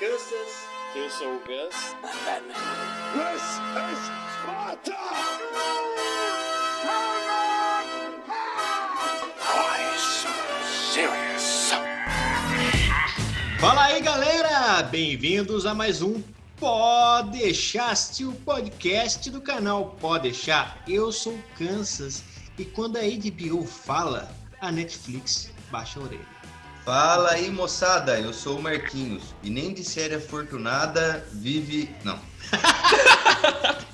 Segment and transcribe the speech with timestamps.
[0.00, 0.66] Kansas.
[0.94, 1.94] Eu sou o Gus.
[3.12, 3.42] This
[3.76, 3.98] is
[4.40, 4.96] Sparta!
[9.44, 10.28] Why so
[10.94, 11.72] serious?
[13.60, 14.82] Fala aí, galera!
[14.84, 16.22] Bem-vindos a mais um
[16.56, 20.82] Podeixaste, o podcast do canal Pode Deixar.
[20.88, 22.24] Eu sou o Kansas
[22.58, 26.39] e quando a HBO fala, a Netflix baixa a orelha.
[26.84, 31.94] Fala aí, moçada, eu sou o Marquinhos e nem de série afortunada vive.
[32.04, 32.18] Não.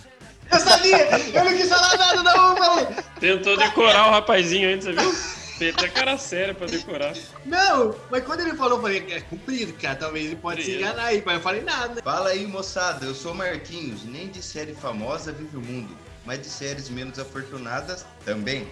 [0.49, 0.97] Eu sabia!
[1.35, 2.87] Eu não quis falar nada, não, eu falei.
[3.19, 5.71] Tentou decorar o rapazinho antes, você viu?
[5.71, 7.15] Até cara séria pra decorar.
[7.45, 10.89] Não, mas quando ele falou, eu falei, é cumprido, cara, talvez ele pode se Comprido.
[10.89, 12.01] enganar aí, mas eu falei nada.
[12.01, 16.41] Fala aí, moçada, eu sou o Marquinhos, nem de série famosa vive o mundo, mas
[16.41, 18.69] de séries menos afortunadas também.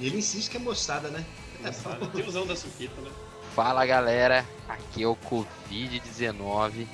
[0.00, 1.24] Ele insiste que é moçada, né?
[2.14, 3.10] Tiozão da suquita, né?
[3.54, 6.86] Fala galera, aqui é o Covid-19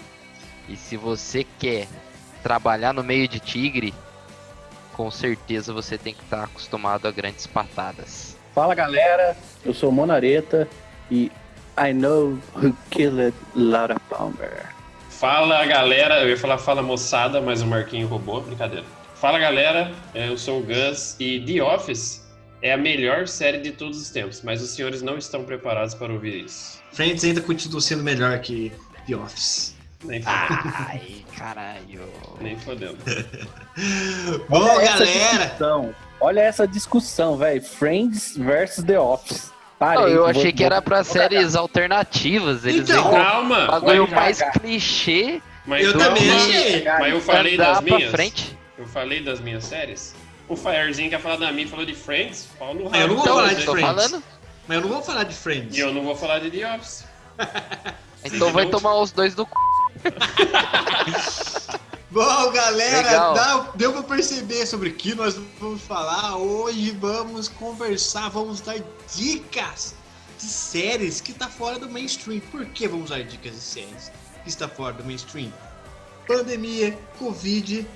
[0.69, 1.87] e se você quer
[2.43, 3.95] trabalhar no meio de tigre,
[4.93, 8.37] com certeza você tem que estar acostumado a grandes patadas.
[8.55, 10.69] Fala galera, eu sou o Monareta
[11.11, 11.31] e
[11.79, 14.67] I know who killed Laura Palmer.
[15.09, 18.85] Fala galera, eu ia falar fala moçada, mas o Marquinho roubou, brincadeira.
[19.15, 22.28] Fala galera, eu sou o Gus e The Office
[22.63, 26.13] é a melhor série de todos os tempos, mas os senhores não estão preparados para
[26.13, 26.79] ouvir isso.
[26.93, 28.73] Friends ainda continua sendo melhor que
[29.07, 29.77] The Office.
[30.05, 30.75] Nem fodendo.
[30.89, 32.09] Ai, caralho.
[32.41, 32.97] Nem fodendo.
[34.49, 37.63] Bom, Olha essa galera, discussão, olha essa discussão, velho.
[37.63, 39.53] Friends versus The Office.
[39.79, 43.65] Parei, Não, eu vou- achei que era pra vou séries alternativas, eles Então, Calma!
[43.65, 44.55] o bagulho mais cagar.
[44.61, 46.85] clichê Mas eu também achei.
[46.85, 48.11] Mas eu falei das minhas.
[48.11, 48.59] frente.
[48.77, 50.15] Eu falei das minhas séries.
[50.49, 52.97] O Firezinho quer falar da minha falou de Friends, pau no rabo.
[52.97, 53.81] Eu não vou Então, falar de Friends.
[53.81, 54.23] falando.
[54.67, 55.77] Mas eu não vou falar de Friends.
[55.77, 57.05] E eu não vou falar de The Office.
[58.25, 59.51] Então vai tomar os dois do c...
[62.11, 66.37] Bom, galera, dá- deu pra perceber sobre o que nós vamos falar.
[66.37, 68.77] Hoje vamos conversar, vamos dar
[69.15, 69.95] dicas
[70.39, 72.41] de séries que tá fora do mainstream.
[72.41, 74.11] Por que vamos dar dicas de séries
[74.43, 75.53] que está fora do mainstream?
[76.27, 77.87] Pandemia, Covid,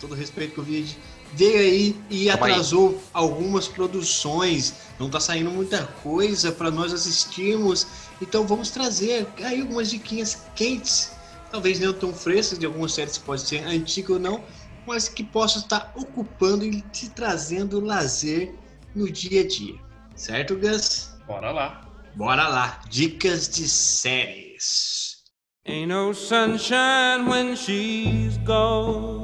[0.00, 0.98] todo respeito Covid,
[1.34, 2.52] veio aí e Calma aí.
[2.52, 4.74] atrasou algumas produções.
[4.98, 7.86] Não tá saindo muita coisa para nós assistirmos.
[8.20, 11.12] Então vamos trazer aí algumas diquinhas quentes
[11.52, 14.42] talvez não tão frescas de algumas séries que pode ser antiga ou não,
[14.86, 18.54] mas que possam estar ocupando e te trazendo lazer
[18.96, 19.74] no dia a dia.
[20.16, 21.10] Certo, Gus?
[21.26, 21.88] Bora lá.
[22.16, 25.22] Bora lá, dicas de séries.
[25.66, 29.21] Ain't no sunshine when she's gone.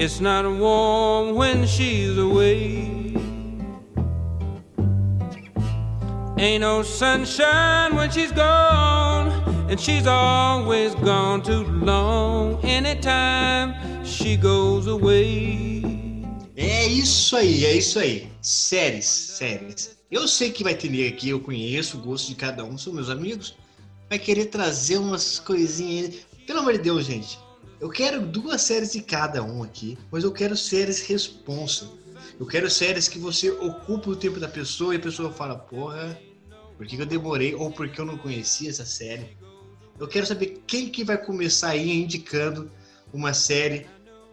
[0.00, 3.16] It's not warm when she's away.
[6.38, 9.32] Ain't no sunshine when she's gone.
[9.68, 12.64] And she's always gone too long.
[12.64, 15.82] Anytime she goes away.
[16.56, 18.28] É isso aí, é isso aí.
[18.40, 19.96] Séries, séries.
[20.12, 22.92] Eu sei que vai ter nego aqui, eu conheço o gosto de cada um, são
[22.92, 23.56] meus amigos.
[24.08, 26.14] Vai querer trazer umas coisinhas.
[26.46, 27.47] Pelo amor de Deus, gente.
[27.80, 31.88] Eu quero duas séries de cada um aqui, mas eu quero séries responsa.
[32.38, 36.18] Eu quero séries que você ocupa o tempo da pessoa e a pessoa fala, porra,
[36.76, 39.36] por que eu demorei ou por que eu não conhecia essa série?
[39.98, 42.70] Eu quero saber quem que vai começar aí indicando
[43.12, 43.86] uma série.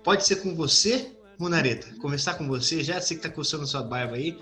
[0.04, 1.88] Pode ser com você, Monareta.
[2.00, 4.38] Começar com você já, você que tá coçando sua barba aí.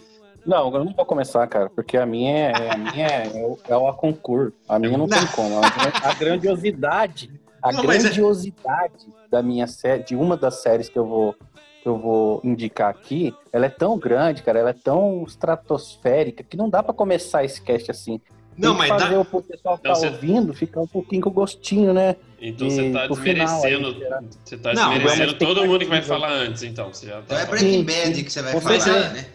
[0.45, 3.57] Não, eu não vou começar, cara, porque a minha é, a minha é, é o-
[3.69, 4.53] é o concurso.
[4.67, 5.27] A minha não, tem Não.
[5.29, 5.55] como.
[5.59, 7.31] A, a grandiosidade,
[7.63, 11.35] a Não, é- grandiosidade da minha série, de uma das séries que eu vou
[11.81, 16.55] que eu vou indicar aqui, ela é tão grande, cara, ela é tão estratosférica que
[16.55, 18.21] não dá pra começar esse cast assim.
[18.57, 19.19] Não, Tem mas fazer dá.
[19.19, 22.15] o pro pessoal que Então tá você- ouvindo ficar um pouquinho com gostinho, né?
[22.39, 24.27] Então você tá pro final aí, desmerecendo.
[24.45, 26.93] Você tá Não, desmerecendo vamos- todo mundo que vai falar antes, então.
[26.93, 27.43] Você já Então tá.
[27.43, 29.09] é Breaking Bad que você vai falar, certeza.
[29.09, 29.25] né?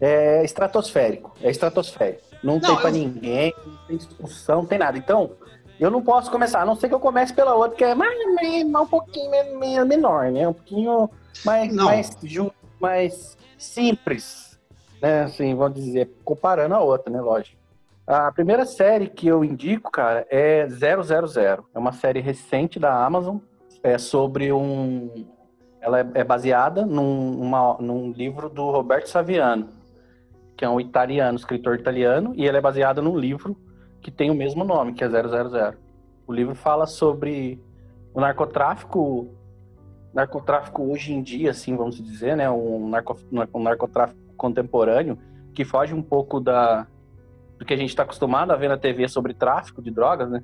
[0.00, 2.22] É estratosférico, é estratosférico.
[2.42, 4.96] Não, Não, tem pra eu- ninguém, não tem discussão, não tem nada.
[4.96, 5.32] Então,
[5.78, 8.16] eu não posso começar, a não ser que eu comece pela outra, que é mais,
[8.64, 10.48] um pouquinho men- men- menor, né?
[10.48, 11.08] Um pouquinho
[11.44, 11.84] mais, Não.
[11.84, 14.58] mais, ju- mais simples,
[15.00, 15.22] né?
[15.22, 17.20] Assim, vamos dizer, comparando a outra, né?
[17.20, 17.56] Lógico.
[18.06, 21.02] A primeira série que eu indico, cara, é 000.
[21.74, 23.36] É uma série recente da Amazon.
[23.82, 25.26] É sobre um.
[25.80, 29.68] Ela é é baseada num, uma- num livro do Roberto Saviano,
[30.56, 33.56] que é um italiano, escritor italiano, e ela é baseada num livro
[34.00, 35.24] que tem o mesmo nome, que é 000.
[36.26, 37.60] O livro fala sobre
[38.12, 39.28] o narcotráfico,
[40.12, 42.50] narcotráfico hoje em dia, assim, vamos dizer, né?
[42.50, 43.16] Um, narco,
[43.54, 45.18] um narcotráfico contemporâneo
[45.54, 46.86] que foge um pouco da,
[47.58, 50.42] do que a gente está acostumado a ver na TV sobre tráfico de drogas, né?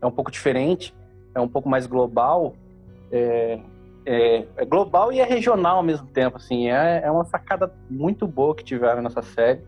[0.00, 0.94] É um pouco diferente,
[1.34, 2.54] é um pouco mais global,
[3.10, 3.58] é,
[4.06, 6.70] é, é global e é regional ao mesmo tempo, assim.
[6.70, 9.62] É, é uma sacada muito boa que tiveram nessa série.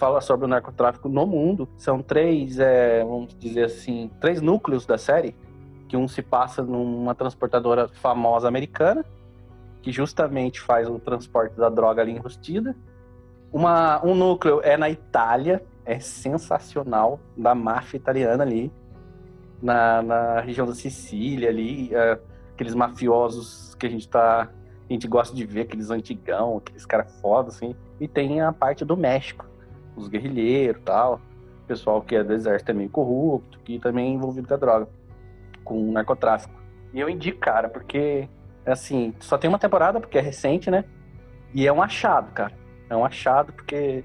[0.00, 1.68] Fala sobre o narcotráfico no mundo.
[1.76, 5.36] São três, é, vamos dizer assim, três núcleos da série,
[5.86, 9.04] que um se passa numa transportadora famosa americana,
[9.82, 12.74] que justamente faz o transporte da droga ali enrustida.
[13.52, 18.72] Uma, um núcleo é na Itália, é sensacional, da máfia italiana ali,
[19.60, 22.18] na, na região da Sicília ali, é,
[22.54, 24.48] aqueles mafiosos que a gente tá.
[24.88, 27.76] A gente gosta de ver, aqueles antigão, aqueles caras foda, assim.
[28.00, 29.49] E tem a parte do México,
[30.00, 31.20] os guerrilheiros e tal.
[31.64, 34.56] O pessoal que é do exército é meio corrupto, que também é envolvido com a
[34.56, 34.88] droga,
[35.64, 36.54] com narcotráfico.
[36.92, 38.28] E eu indico, cara, porque,
[38.66, 40.84] assim, só tem uma temporada, porque é recente, né?
[41.54, 42.52] E é um achado, cara.
[42.88, 44.04] É um achado, porque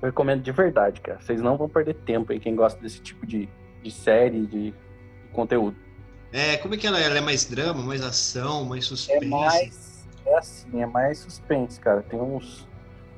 [0.00, 1.20] eu recomendo de verdade, cara.
[1.20, 3.48] Vocês não vão perder tempo aí, quem gosta desse tipo de,
[3.82, 4.74] de série, de
[5.32, 5.76] conteúdo.
[6.32, 7.04] É, como é que ela é?
[7.04, 9.24] Ela é mais drama, mais ação, mais suspense?
[9.24, 10.08] É mais.
[10.24, 12.02] É assim, é mais suspense, cara.
[12.02, 12.68] Tem uns.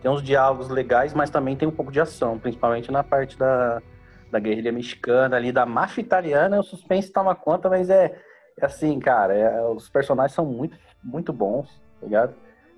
[0.02, 3.81] Tem uns diálogos legais, mas também tem um pouco de ação, principalmente na parte da,
[4.32, 8.19] da guerrilha mexicana ali, da máfia italiana, o suspense toma conta, mas é,
[8.60, 11.69] é assim, cara, é- os personagens são muito, muito bons,
[12.00, 12.34] tá ligado?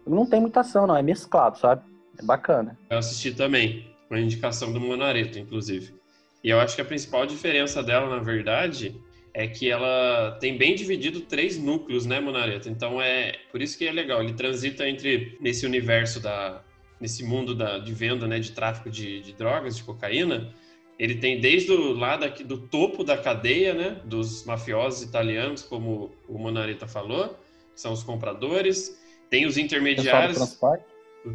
[0.06, 1.82] Não tem muita ação, não, é mesclado, sabe?
[2.18, 2.78] É bacana.
[2.90, 5.94] Eu assisti também, uma indicação do Monareto, inclusive.
[6.42, 9.00] E eu acho que a principal diferença dela, na verdade,
[9.32, 12.68] é que ela tem bem dividido três núcleos, né, Monareto?
[12.68, 14.22] Então é por isso que é legal.
[14.22, 16.62] Ele transita entre nesse universo da
[17.04, 20.54] nesse mundo da, de venda, né, de tráfico de, de drogas, de cocaína.
[20.98, 26.14] Ele tem desde o lado aqui do topo da cadeia, né, dos mafiosos italianos, como
[26.26, 27.28] o Monareta falou,
[27.74, 28.98] que são os compradores.
[29.28, 30.84] Tem os intermediários transporte.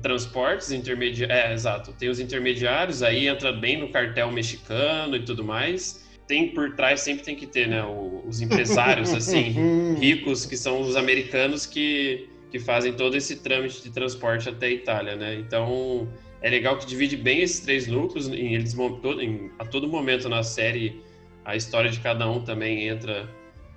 [0.01, 1.37] transportes intermediários.
[1.37, 1.93] É, exato.
[1.93, 6.03] Tem os intermediários, aí entra bem no cartel mexicano e tudo mais.
[6.25, 7.83] Tem por trás, sempre tem que ter, né?
[8.25, 13.91] os empresários, assim, ricos, que são os americanos que, que fazem todo esse trâmite de
[13.91, 15.35] transporte até a Itália, né?
[15.35, 16.11] Então,
[16.41, 18.27] é legal que divide bem esses três núcleos.
[18.27, 18.75] E eles,
[19.21, 21.03] em- a todo momento na série,
[21.45, 23.29] a história de cada um também entra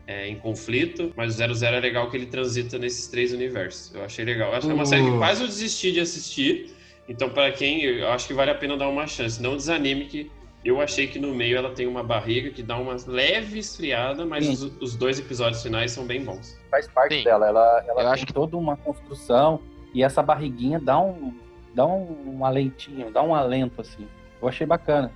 [0.04, 3.94] é, em conflito, mas o 00 é legal que ele transita nesses três universos.
[3.94, 4.50] Eu achei legal.
[4.50, 6.74] Eu acho que é uma série que quase eu desisti de assistir.
[7.08, 9.40] Então, para quem, eu acho que vale a pena dar uma chance.
[9.40, 10.30] Não desanime que
[10.64, 14.48] eu achei que no meio ela tem uma barriga que dá uma leve esfriada, mas
[14.48, 16.56] os, os dois episódios finais são bem bons.
[16.70, 17.24] Faz parte Sim.
[17.24, 17.46] dela.
[17.48, 19.60] Ela, ela Eu tem acho que- toda uma construção
[19.94, 21.34] e essa barriguinha dá um,
[21.74, 24.06] dá um, um alentinho, dá um alento, assim.
[24.40, 25.10] Eu achei bacana.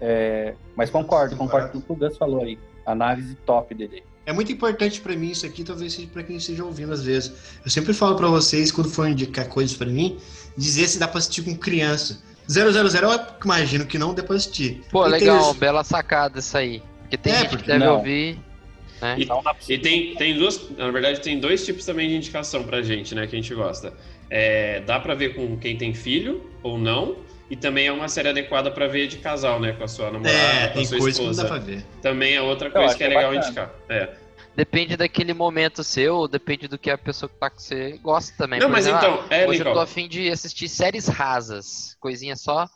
[0.00, 2.58] É, mas concordo, concordo com o que o Gus falou aí.
[2.86, 4.02] Análise top dele.
[4.26, 7.58] É muito importante pra mim isso aqui, talvez seja pra quem esteja ouvindo às vezes.
[7.64, 10.18] Eu sempre falo pra vocês, quando for indicar coisas pra mim,
[10.56, 12.22] dizer se dá pra assistir com criança.
[12.52, 14.82] 000 eu imagino que não dê pra assistir.
[14.90, 16.82] Pô, E legal, os- bela sacada isso aí.
[17.02, 17.96] Porque tem É, gente que porque deve não.
[17.96, 18.38] ouvir.
[19.00, 19.16] Né?
[19.18, 22.62] E- Não pra E tem, tem duas, na verdade, tem dois tipos também de indicação
[22.64, 23.92] pra gente, né, que a gente gosta.
[24.28, 27.16] É, dá pra ver com quem tem filho ou não,
[27.50, 30.30] e também é uma série adequada pra ver de casal, né, com a sua namorada,
[30.38, 31.42] É, com a tem sua coisa que não esposa.
[31.42, 31.84] dá pra ver.
[32.02, 33.46] Também é outra coisa que é que é legal bacana.
[33.46, 33.74] indicar.
[33.88, 34.08] É.
[34.60, 38.60] Depende daquele momento seu, depende do que a pessoa que tá com você gosta também.
[38.60, 39.72] Não, Por mas exemplo, então, é ah, hoje eu legal.
[39.72, 42.68] tô afim de assistir séries rasas, coisinha só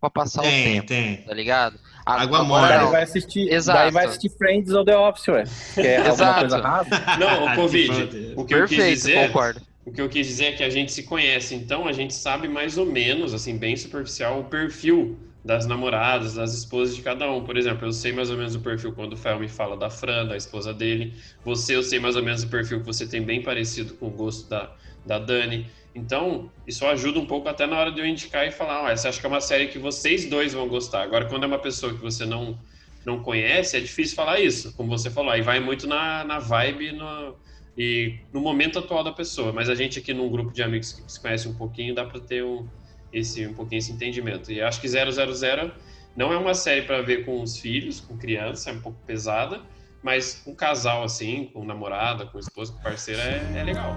[0.00, 1.16] pra passar o Tem, tempo, tem.
[1.24, 1.80] tá ligado?
[2.06, 2.84] A- Água agora mole.
[2.84, 3.76] Daí vai assistir, Exato.
[3.80, 5.44] daí vai assistir Friends ou The Office, ué.
[5.74, 6.40] Que é alguma Exato.
[6.40, 6.90] coisa rasa.
[7.18, 9.60] Não, Ah, o que Covid, o que eu quis Perfeito, dizer, concordo.
[9.84, 12.46] o que eu quis dizer é que a gente se conhece, então a gente sabe
[12.46, 17.44] mais ou menos, assim, bem superficial, o perfil das namoradas, das esposas de cada um.
[17.44, 19.90] Por exemplo, eu sei mais ou menos o perfil quando o Fel me fala da
[19.90, 21.14] Fran, da esposa dele.
[21.44, 24.10] Você, eu sei mais ou menos o perfil que você tem bem parecido com o
[24.10, 24.72] gosto da,
[25.04, 25.66] da Dani.
[25.94, 29.08] Então, isso ajuda um pouco até na hora de eu indicar e falar, ó, essa
[29.08, 31.02] acho que é uma série que vocês dois vão gostar.
[31.02, 32.58] Agora, quando é uma pessoa que você não,
[33.04, 35.30] não conhece, é difícil falar isso, como você falou.
[35.32, 37.36] Aí vai muito na, na vibe no,
[37.76, 39.52] e no momento atual da pessoa.
[39.52, 42.20] Mas a gente aqui num grupo de amigos que se conhece um pouquinho, dá para
[42.20, 42.70] ter um,
[43.12, 44.50] esse, um pouquinho esse entendimento.
[44.50, 45.10] E acho que 000
[46.16, 49.60] não é uma série para ver com os filhos, com criança, é um pouco pesada,
[50.02, 53.96] mas com casal assim, com namorada, com esposa, com parceira, é, é legal.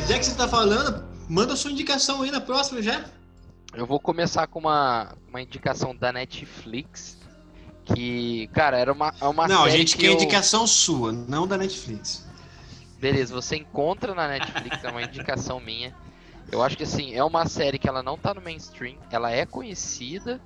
[0.00, 3.04] Já que você tá falando, manda sua indicação aí na próxima já.
[3.74, 7.18] Eu vou começar com uma, uma indicação da Netflix.
[7.84, 10.14] Que, cara, era uma, é uma não, a série gente que quer eu...
[10.14, 12.26] indicação sua, não da Netflix.
[12.98, 15.94] Beleza, você encontra na Netflix, é uma indicação minha.
[16.50, 19.44] Eu acho que assim, é uma série que ela não tá no mainstream, ela é
[19.44, 20.40] conhecida,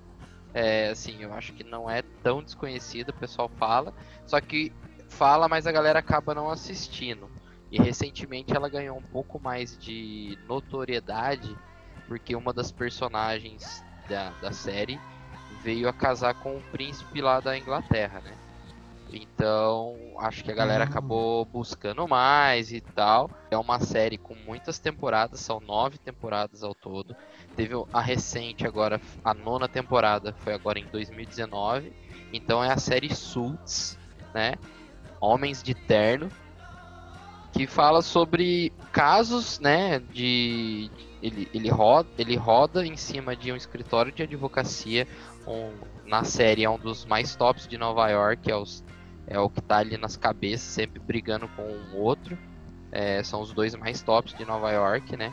[0.52, 3.94] é, assim, eu acho que não é tão desconhecida, o pessoal fala,
[4.26, 4.72] só que
[5.08, 7.27] fala, mas a galera acaba não assistindo.
[7.70, 11.58] E recentemente ela ganhou um pouco mais de notoriedade,
[12.06, 15.00] porque uma das personagens da, da série
[15.50, 18.38] veio a casar com o príncipe lá da Inglaterra, né?
[19.10, 20.84] Então, acho que a galera Hum.
[20.84, 23.30] acabou buscando mais e tal.
[23.50, 27.16] É uma série com muitas temporadas, são nove temporadas ao todo.
[27.54, 31.92] Teve a recente agora, a nona temporada, foi agora em 2019.
[32.32, 33.98] Então é a série Suits,
[34.34, 34.54] né?
[35.20, 36.30] Homens de Terno,
[37.58, 39.98] que fala sobre casos, né?
[39.98, 40.88] De
[41.20, 45.08] ele, ele, roda, ele roda em cima de um escritório de advocacia.
[45.44, 45.72] Um,
[46.06, 48.84] na série é um dos mais tops de Nova York, é, os,
[49.26, 52.38] é o que tá ali nas cabeças, sempre brigando com o outro.
[52.92, 55.32] É, são os dois mais tops de Nova York, né?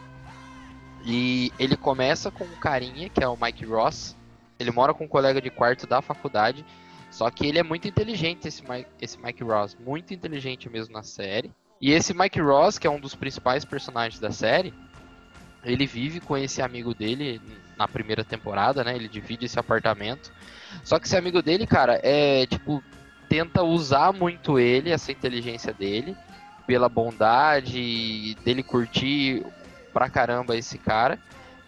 [1.05, 4.15] E ele começa com um carinha, que é o Mike Ross.
[4.57, 6.65] Ele mora com um colega de quarto da faculdade.
[7.11, 9.77] Só que ele é muito inteligente, esse Mike, esse Mike Ross.
[9.79, 11.53] Muito inteligente mesmo na série.
[11.85, 14.73] E esse Mike Ross, que é um dos principais personagens da série,
[15.63, 17.39] ele vive com esse amigo dele
[17.77, 18.95] na primeira temporada, né?
[18.95, 20.33] Ele divide esse apartamento.
[20.83, 22.83] Só que esse amigo dele, cara, é tipo
[23.29, 26.17] tenta usar muito ele, essa inteligência dele,
[26.65, 29.45] pela bondade dele curtir
[29.93, 31.19] pra caramba esse cara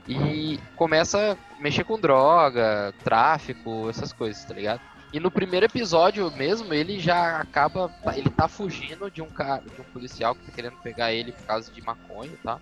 [0.07, 4.81] e começa a mexer com droga, tráfico, essas coisas, tá ligado?
[5.11, 7.93] E no primeiro episódio mesmo, ele já acaba.
[8.15, 11.45] Ele tá fugindo de um cara, de um policial que tá querendo pegar ele por
[11.45, 12.61] causa de maconha e tal.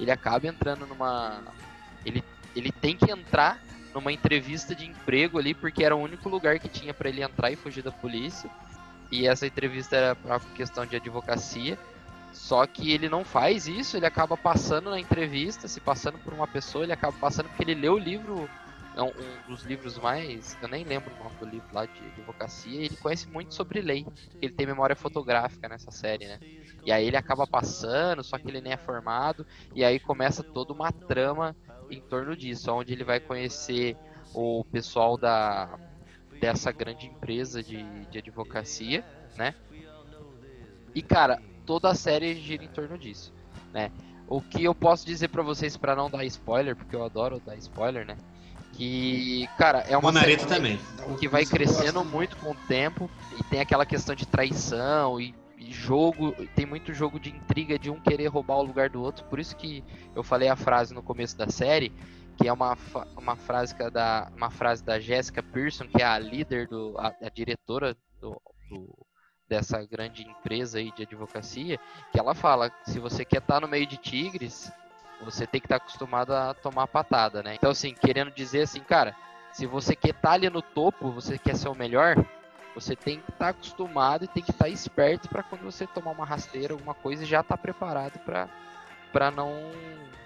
[0.00, 1.42] Ele acaba entrando numa.
[2.04, 2.24] Ele,
[2.56, 3.58] ele tem que entrar
[3.94, 7.50] numa entrevista de emprego ali, porque era o único lugar que tinha para ele entrar
[7.50, 8.50] e fugir da polícia.
[9.10, 11.78] E essa entrevista era pra questão de advocacia.
[12.32, 16.46] Só que ele não faz isso, ele acaba passando na entrevista, se passando por uma
[16.48, 18.48] pessoa, ele acaba passando porque ele leu o livro
[18.94, 19.12] é um,
[19.48, 20.56] dos livros mais.
[20.60, 22.80] Eu nem lembro o nome do livro lá de advocacia.
[22.80, 24.06] E ele conhece muito sobre lei.
[24.40, 26.38] Ele tem memória fotográfica nessa série, né?
[26.84, 29.46] E aí ele acaba passando, só que ele nem é formado.
[29.74, 31.56] E aí começa toda uma trama
[31.90, 33.96] em torno disso, onde ele vai conhecer
[34.34, 35.78] o pessoal da
[36.40, 39.04] dessa grande empresa de, de advocacia,
[39.36, 39.54] né?
[40.92, 43.32] E cara, toda a série gira em torno disso,
[43.72, 43.90] né?
[44.26, 47.56] O que eu posso dizer para vocês para não dar spoiler, porque eu adoro dar
[47.56, 48.16] spoiler, né?
[48.72, 50.80] Que, cara, é uma Monareta série também.
[51.18, 55.70] que vai crescendo muito com o tempo e tem aquela questão de traição e, e
[55.70, 59.24] jogo, tem muito jogo de intriga de um querer roubar o lugar do outro.
[59.26, 61.92] Por isso que eu falei a frase no começo da série,
[62.38, 62.76] que é uma,
[63.18, 66.94] uma frase que é da uma frase da Jessica Pearson, que é a líder do
[66.98, 68.40] a, a diretora do,
[68.70, 68.96] do-
[69.52, 71.78] dessa grande empresa aí de advocacia,
[72.10, 74.72] que ela fala, se você quer estar no meio de tigres,
[75.22, 77.54] você tem que estar acostumado a tomar patada, né?
[77.56, 79.14] Então, assim, querendo dizer assim, cara,
[79.52, 82.16] se você quer estar ali no topo, você quer ser o melhor,
[82.74, 86.24] você tem que estar acostumado e tem que estar esperto para quando você tomar uma
[86.24, 88.48] rasteira, alguma coisa, já estar preparado para
[89.12, 89.52] para não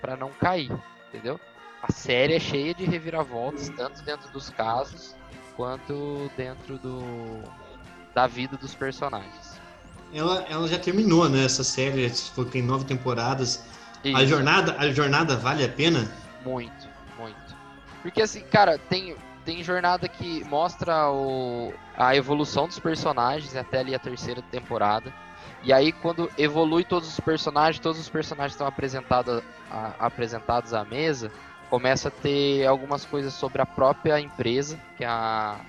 [0.01, 0.71] para não cair,
[1.09, 1.41] entendeu?
[1.83, 5.17] A série é cheia de reviravoltas, tanto dentro dos casos
[5.57, 7.43] quanto dentro do
[8.17, 9.61] da vida dos personagens.
[10.11, 11.45] Ela, ela já terminou, né?
[11.45, 12.11] Essa série,
[12.51, 13.63] tem nove temporadas.
[14.15, 16.11] A jornada, a jornada vale a pena?
[16.43, 17.37] Muito, muito.
[18.01, 23.95] Porque assim, cara, tem, tem jornada que mostra o, a evolução dos personagens até ali
[23.95, 25.13] a terceira temporada.
[25.63, 30.85] E aí quando evolui todos os personagens, todos os personagens estão apresentados, a- apresentados à
[30.87, 31.31] mesa,
[31.69, 35.61] começa a ter algumas coisas sobre a própria empresa, que é a,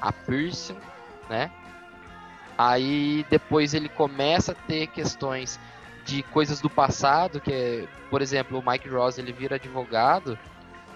[0.00, 0.76] a Pearson,
[1.28, 1.50] né?
[2.56, 5.60] Aí depois ele começa a ter questões
[6.04, 10.38] de coisas do passado, que é, por exemplo, o Mike Ross, ele vira advogado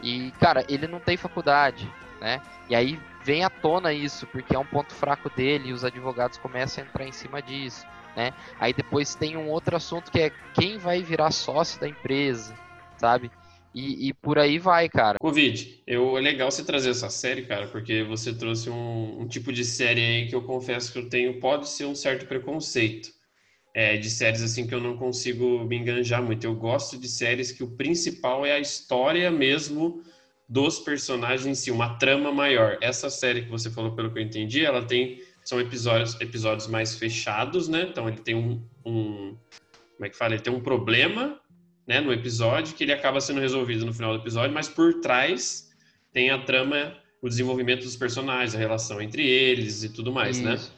[0.02, 2.40] e, cara, ele não tem faculdade, né?
[2.68, 6.38] E aí vem à tona isso, porque é um ponto fraco dele e os advogados
[6.38, 7.84] começam a entrar em cima disso,
[8.16, 8.32] né?
[8.58, 12.54] Aí depois tem um outro assunto que é quem vai virar sócio da empresa,
[12.96, 13.30] sabe?
[13.74, 15.18] E, e por aí vai, cara.
[15.20, 19.52] Covid, eu, é legal você trazer essa série, cara, porque você trouxe um, um tipo
[19.52, 23.10] de série aí que eu confesso que eu tenho, pode ser um certo preconceito.
[23.72, 26.44] É, de séries assim que eu não consigo me enganjar muito.
[26.44, 30.02] Eu gosto de séries que o principal é a história mesmo
[30.48, 32.76] dos personagens em si, uma trama maior.
[32.80, 36.96] Essa série que você falou, pelo que eu entendi, ela tem são episódios episódios mais
[36.96, 37.86] fechados, né?
[37.88, 39.36] Então ele tem um, um
[39.94, 40.34] como é que fala?
[40.34, 41.40] Ele tem um problema
[41.90, 45.72] né, no episódio, que ele acaba sendo resolvido no final do episódio, mas por trás
[46.12, 50.54] tem a trama, o desenvolvimento dos personagens, a relação entre eles e tudo mais, né?
[50.54, 50.72] Isso.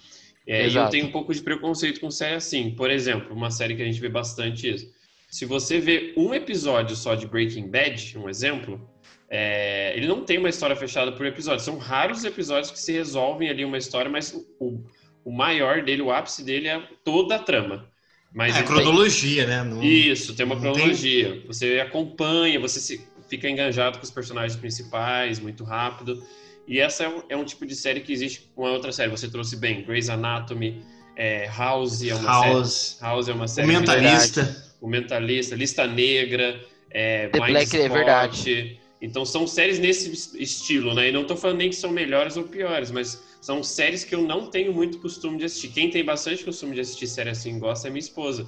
[0.47, 2.71] É, e eu tenho um pouco de preconceito com série assim.
[2.71, 4.91] Por exemplo, uma série que a gente vê bastante isso.
[5.31, 8.81] Se você vê um episódio só de Breaking Bad, um exemplo,
[9.29, 11.63] é, ele não tem uma história fechada por episódio.
[11.63, 14.83] São raros episódios que se resolvem ali uma história, mas o,
[15.27, 17.92] o maior dele, o ápice dele é toda a trama.
[18.35, 19.63] Mas É, tem- cronologia, né?
[19.63, 21.43] Não- Isso, tem uma não tem- cronologia.
[21.47, 26.23] Você acompanha, você se- fica enganjado com os personagens principais muito rápido.
[26.67, 29.11] E essa é um, é um tipo de série que existe com a outra série.
[29.11, 30.83] Você trouxe bem, Grey's Anatomy,
[31.17, 33.11] é, House é uma House, série.
[33.11, 33.67] House é uma o série.
[33.69, 34.73] mentalista.
[34.81, 36.61] O Mentalista, Lista Negra,
[36.91, 37.93] é, The Black é Spot.
[37.93, 38.79] verdade.
[39.01, 41.09] Então são séries nesse es- estilo, né?
[41.09, 44.23] E não tô falando nem que são melhores ou piores, mas são séries que eu
[44.23, 45.69] não tenho muito costume de assistir.
[45.69, 48.47] Quem tem bastante costume de assistir série assim gosta é minha esposa.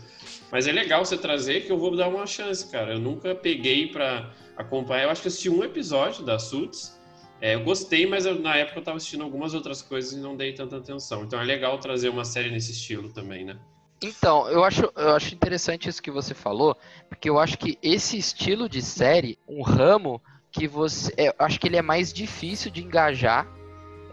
[0.52, 2.92] Mas é legal você trazer que eu vou dar uma chance, cara.
[2.92, 5.02] Eu nunca peguei pra acompanhar.
[5.02, 6.96] Eu acho que assisti um episódio da Suits.
[7.40, 10.36] É, eu gostei, mas eu- na época eu tava assistindo algumas outras coisas e não
[10.36, 11.24] dei tanta atenção.
[11.24, 13.58] Então é legal trazer uma série nesse estilo também, né?
[14.00, 16.76] Então, eu acho, eu acho interessante isso que você falou,
[17.08, 20.22] porque eu acho que esse estilo de série, um ramo
[20.52, 21.12] que você.
[21.16, 23.44] é, acho que ele é mais difícil de engajar.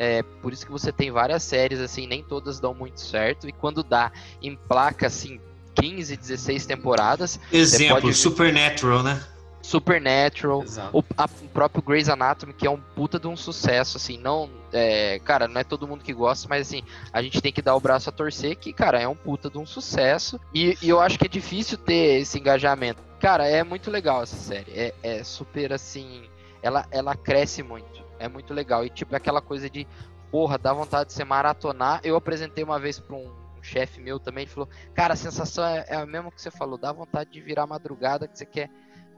[0.03, 3.47] É, por isso que você tem várias séries, assim, nem todas dão muito certo.
[3.47, 5.39] E quando dá, em placa, assim,
[5.75, 7.39] 15, 16 temporadas.
[7.51, 9.23] Exemplo, pode- Supernatural, né?
[9.61, 10.97] Supernatural, Exato.
[10.97, 14.49] o, a- o próprio Grey's Anatomy, que é um puta de um sucesso, assim, não,
[14.73, 16.81] é, cara, não é todo mundo que gosta, mas assim,
[17.13, 19.59] a gente tem que dar o braço a torcer, que, cara, é um puta de
[19.59, 23.03] um sucesso, e, e eu acho que é difícil ter esse engajamento.
[23.19, 26.23] Cara, é muito legal essa série, é, é super, assim,
[26.63, 29.87] ela, ela cresce muito, é muito legal, e tipo, é aquela coisa de,
[30.31, 34.43] porra, dá vontade de você maratonar, eu apresentei uma vez pra um chefe meu também,
[34.43, 37.41] ele falou, cara, a sensação é, é a mesma que você falou, dá vontade de
[37.41, 38.69] virar madrugada que você quer.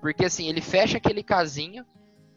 [0.01, 1.85] Porque assim, ele fecha aquele casinho,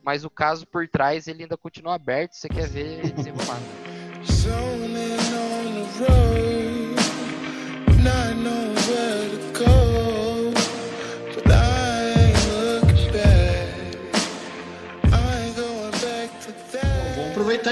[0.04, 3.58] mas o caso por trás ele ainda continua aberto, você quer ver desenrolar.
[8.06, 8.65] Zoning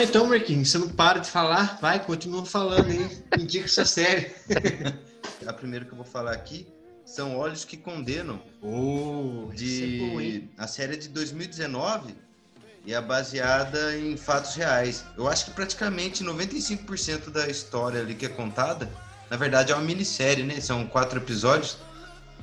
[0.04, 0.70] então, Marquinhos.
[0.70, 3.25] Você não para de falar, vai, continua falando aí.
[3.38, 4.32] Indica essa série.
[5.47, 6.67] A primeira que eu vou falar aqui
[7.04, 12.14] são Olhos que Condenam, Oh, de é bom, a série é de 2019
[12.86, 15.04] e é baseada em fatos reais.
[15.17, 18.90] Eu acho que praticamente 95% da história ali que é contada,
[19.30, 20.60] na verdade é uma minissérie, né?
[20.60, 21.76] São quatro episódios,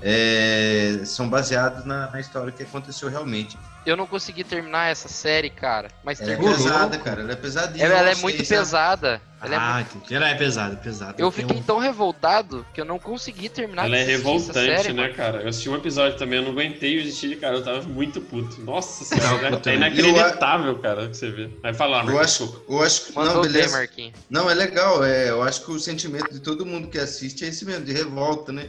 [0.02, 3.58] é, são baseados na, na história que aconteceu realmente.
[3.84, 6.56] Eu não consegui terminar essa série, cara, mas Ela é terminou.
[6.56, 7.84] pesada, cara, ela é pesadinha.
[7.84, 9.22] Ela, ela é eu muito pesada.
[9.42, 10.14] Ela é ah, muito- entendi.
[10.14, 11.16] ela é pesada, pesada.
[11.18, 15.10] Eu fiquei um- tão revoltado que eu não consegui terminar Ela é revoltante, série, né,
[15.10, 15.42] cara?
[15.42, 18.62] Eu assisti um episódio também, eu não aguentei o de cara, eu tava muito puto.
[18.62, 21.50] Nossa senhora, é inacreditável, cara, o que você vê.
[21.64, 23.14] Vai falar, Eu acho, eu acho que.
[23.16, 23.78] Mandou Não, bem, beleza.
[23.78, 24.14] Marquinhos.
[24.30, 25.04] Não, é legal.
[25.04, 27.94] É, eu acho que o sentimento de todo mundo que assiste é esse mesmo, de
[27.94, 28.68] revolta, né?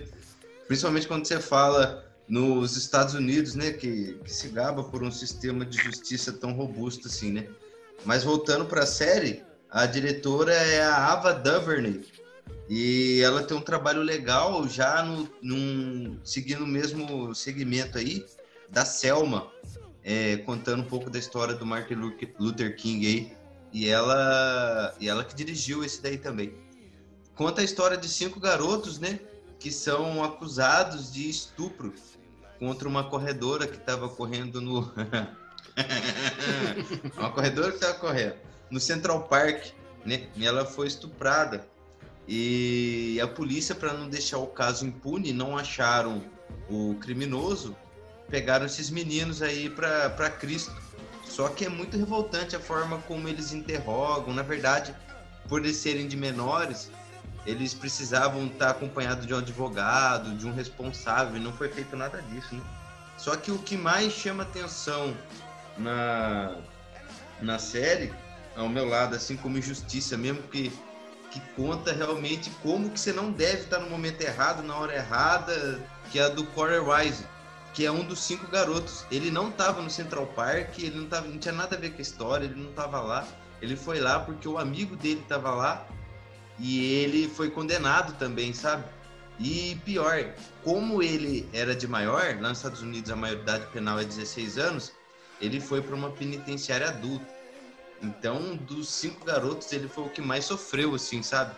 [0.66, 3.72] Principalmente quando você fala nos Estados Unidos, né?
[3.72, 7.48] Que, que se gaba por um sistema de justiça tão robusto assim, né?
[8.04, 12.00] Mas voltando para a série, a diretora é a Ava DuVernay.
[12.68, 18.24] E ela tem um trabalho legal já no, num, seguindo o mesmo segmento aí
[18.70, 19.50] da Selma,
[20.02, 23.36] é, contando um pouco da história do Martin Lu- Luther King aí.
[23.72, 26.54] E ela, e ela que dirigiu esse daí também.
[27.34, 29.18] Conta a história de cinco garotos, né?
[29.62, 31.94] Que são acusados de estupro
[32.58, 34.92] contra uma corredora que estava correndo no.
[37.16, 38.34] uma corredora que estava correndo
[38.68, 39.66] no Central Park,
[40.04, 40.26] né?
[40.34, 41.64] E ela foi estuprada.
[42.26, 46.24] E a polícia, para não deixar o caso impune, não acharam
[46.68, 47.76] o criminoso,
[48.28, 50.74] pegaram esses meninos aí para Cristo.
[51.24, 54.34] Só que é muito revoltante a forma como eles interrogam.
[54.34, 54.92] Na verdade,
[55.48, 56.90] por eles serem de menores,
[57.44, 62.22] eles precisavam estar acompanhados de um advogado, de um responsável, e não foi feito nada
[62.22, 62.62] disso, né?
[63.16, 65.16] Só que o que mais chama atenção
[65.76, 66.56] na,
[67.40, 68.12] na série,
[68.56, 70.72] ao meu lado, assim como injustiça mesmo, que,
[71.30, 75.80] que conta realmente como que você não deve estar no momento errado, na hora errada,
[76.10, 77.24] que é a do Corey Wise,
[77.74, 79.04] que é um dos cinco garotos.
[79.10, 81.98] Ele não estava no Central Park, ele não, tava, não tinha nada a ver com
[81.98, 83.26] a história, ele não estava lá.
[83.60, 85.86] Ele foi lá porque o amigo dele estava lá
[86.58, 88.84] e ele foi condenado também, sabe?
[89.38, 94.04] E pior, como ele era de maior, lá nos Estados Unidos a maioridade penal é
[94.04, 94.92] 16 anos,
[95.40, 97.26] ele foi para uma penitenciária adulta.
[98.00, 101.56] Então, dos cinco garotos, ele foi o que mais sofreu, assim, sabe?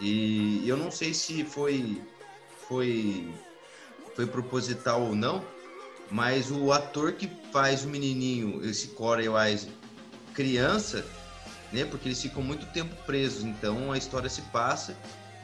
[0.00, 2.02] E eu não sei se foi
[2.68, 3.32] foi
[4.14, 5.44] foi proposital ou não,
[6.10, 9.68] mas o ator que faz o menininho, esse Corey Wise,
[10.34, 11.04] criança,
[11.72, 11.84] né?
[11.84, 14.94] Porque eles ficam muito tempo presos, então a história se passa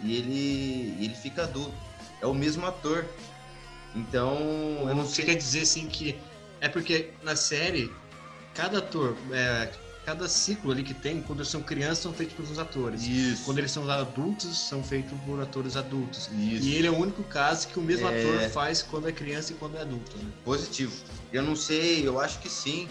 [0.02, 1.74] e ele ele fica adulto.
[2.20, 3.04] É o mesmo ator.
[3.94, 4.36] Então,
[4.88, 5.24] eu não Você sei.
[5.26, 6.18] quer dizer assim que.
[6.60, 7.90] É porque na série,
[8.54, 9.70] cada ator, é,
[10.04, 13.02] cada ciclo ali que tem, quando são crianças, são feitos pelos atores.
[13.06, 13.44] Isso.
[13.44, 16.28] Quando eles são adultos, são feitos por atores adultos.
[16.32, 16.66] Isso.
[16.66, 18.20] E ele é o único caso que o mesmo É.
[18.20, 20.16] ator faz quando é criança e quando é adulto.
[20.18, 20.24] Né?
[20.44, 20.92] Positivo.
[21.32, 22.88] Eu não sei, eu acho que sim.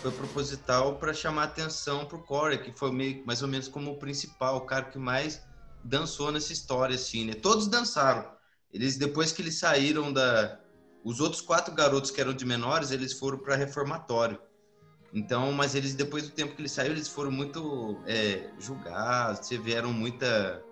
[0.00, 3.98] Foi proposital para chamar atenção pro Corey, que foi meio, mais ou menos como o
[3.98, 5.42] principal, o cara que mais
[5.82, 7.34] dançou nessa história, assim, né?
[7.34, 8.30] Todos dançaram.
[8.72, 10.60] Eles, depois que eles saíram da.
[11.04, 14.38] Os outros quatro garotos que eram de menores, eles foram para reformatório.
[15.12, 19.92] Então, mas eles, depois do tempo que eles saíram, eles foram muito é, julgados, tiveram
[19.92, 20.62] muita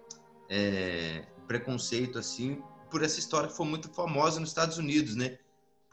[0.51, 5.39] é, preconceito, assim, por essa história que foi muito famosa nos Estados Unidos, né?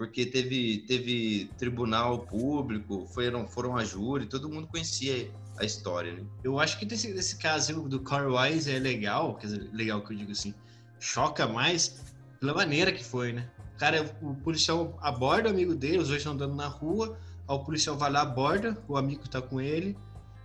[0.04, 6.26] Porque teve, teve tribunal público, foram, foram a júri, todo mundo conhecia a história, né?
[6.44, 10.12] Eu acho que desse, desse caso do Corey Wise é legal, quer dizer, legal que
[10.12, 10.54] eu digo assim,
[11.00, 12.04] choca mais
[12.38, 13.50] pela maneira que foi, né?
[13.76, 17.60] O cara, o policial aborda o amigo dele, os dois estão andando na rua, o
[17.60, 19.96] policial vai lá, aborda, o amigo tá com ele,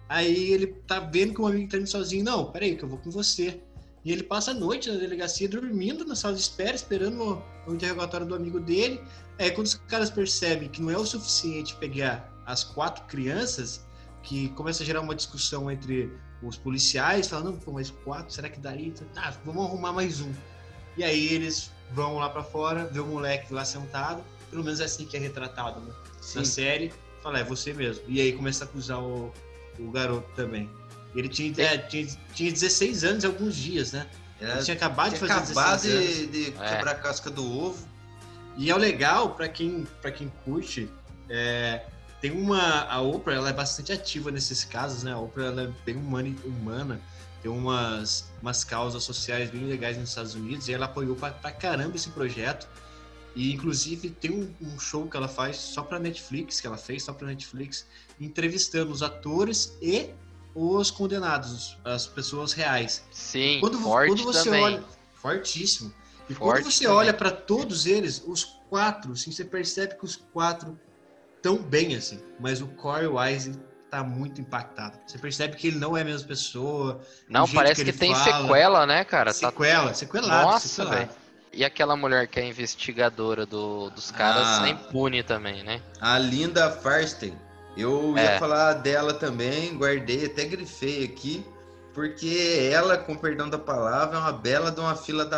[0.09, 2.99] aí ele tá vendo que o amigo tá indo sozinho, não, peraí, que eu vou
[2.99, 3.61] com você.
[4.09, 7.23] E ele passa a noite na delegacia dormindo na sala de espera, esperando
[7.67, 9.03] o, o interrogatório do amigo dele.
[9.39, 13.87] Aí quando os caras percebem que não é o suficiente pegar as quatro crianças,
[14.23, 16.11] que começa a gerar uma discussão entre
[16.43, 18.95] os policiais, falando, pô, mas quatro, será que daria?
[19.13, 20.33] Tá, vamos arrumar mais um.
[20.97, 24.85] E aí eles vão lá pra fora, vê o moleque lá sentado, pelo menos é
[24.85, 25.93] assim que é retratado né?
[26.35, 28.05] na série, fala, é você mesmo.
[28.09, 29.31] E aí começa a acusar o,
[29.79, 30.67] o garoto também.
[31.15, 34.07] Ele tinha, é, tinha, tinha 16 anos e alguns dias, né?
[34.41, 36.33] Ele Era- tinha acabado de tinha fazer acabado 16 anos.
[36.33, 37.87] de, de quebrar a casca do ovo.
[38.57, 40.89] E é o legal para quem para quem curte,
[41.29, 41.83] é,
[42.21, 45.13] tem uma a Oprah, ela é bastante ativa nesses casos, né?
[45.13, 47.01] A Oprah ela é bem humana, humana
[47.41, 51.53] tem umas umas causas sociais bem legais nos Estados Unidos e ela apoiou pra, pra
[51.53, 52.69] caramba esse projeto.
[53.37, 57.05] E inclusive tem um, um show que ela faz só para Netflix, que ela fez
[57.05, 57.87] só para Netflix,
[58.21, 60.11] entrevistando os atores e
[60.55, 63.05] os condenados, as pessoas reais.
[63.11, 64.63] Sim, Quando, forte quando você também.
[64.65, 64.85] olha.
[65.15, 65.93] Fortíssimo.
[66.29, 66.99] E Forte quando você também.
[66.99, 70.79] olha para todos eles, os quatro, assim, você percebe que os quatro
[71.43, 72.21] tão bem assim.
[72.39, 73.59] Mas o Corey Wise
[73.91, 74.99] tá muito impactado.
[75.07, 77.01] Você percebe que ele não é a mesma pessoa.
[77.29, 78.43] Não, parece que, ele tem fala.
[78.43, 79.33] sequela, né, cara?
[79.33, 80.47] Tá- Sequela, sequelado.
[80.51, 81.09] Nossa, velho.
[81.51, 84.67] E aquela mulher que é investigadora do- dos caras Ah.
[84.69, 85.81] é impune também, né?
[86.01, 87.35] A Linda Farsten.
[87.79, 88.39] Eu ia É.
[88.39, 91.45] falar dela também, guardei, até grifei aqui,
[91.95, 95.37] porque ela, com perdão da palavra, é uma bela de uma fila da.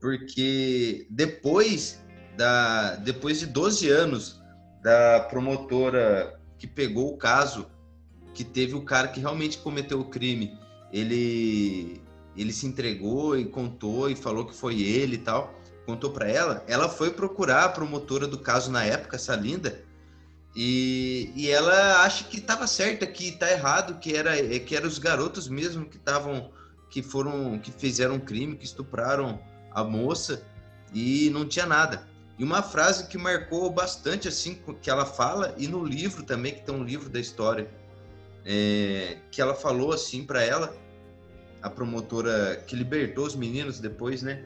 [0.00, 2.00] Porque depois,
[2.36, 4.40] da, depois de 12 anos
[4.82, 7.66] da promotora que pegou o caso,
[8.34, 10.56] que teve o cara que realmente cometeu o crime,
[10.92, 12.02] ele,
[12.36, 15.54] ele se entregou e contou e falou que foi ele e tal,
[15.86, 19.83] contou pra ela, ela foi procurar a promotora do caso na época, essa linda,
[20.54, 24.86] e, e ela acha que estava certa, que tá errado, que era é, que eram
[24.86, 26.52] os garotos mesmo que estavam
[26.88, 29.40] que foram que fizeram um crime, que estupraram
[29.72, 30.44] a moça
[30.92, 32.06] e não tinha nada.
[32.38, 36.62] E uma frase que marcou bastante assim que ela fala e no livro também que
[36.62, 37.68] tem um livro da história
[38.44, 40.76] é, que ela falou assim para ela,
[41.62, 44.44] a promotora que libertou os meninos depois, né?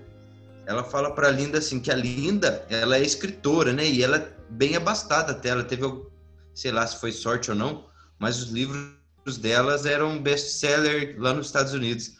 [0.64, 3.84] Ela fala para Linda assim que a Linda ela é escritora, né?
[3.84, 5.50] E ela bem abastada até.
[5.50, 5.84] Ela teve,
[6.54, 7.86] sei lá se foi sorte ou não,
[8.18, 12.16] mas os livros delas eram best-seller lá nos Estados Unidos.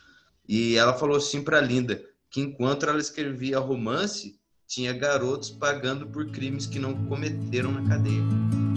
[0.49, 6.31] E ela falou assim para Linda que enquanto ela escrevia romance, tinha garotos pagando por
[6.31, 8.68] crimes que não cometeram na cadeia.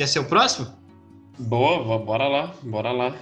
[0.00, 0.66] Quer ser o próximo?
[1.38, 3.14] Boa, bora lá, bora lá.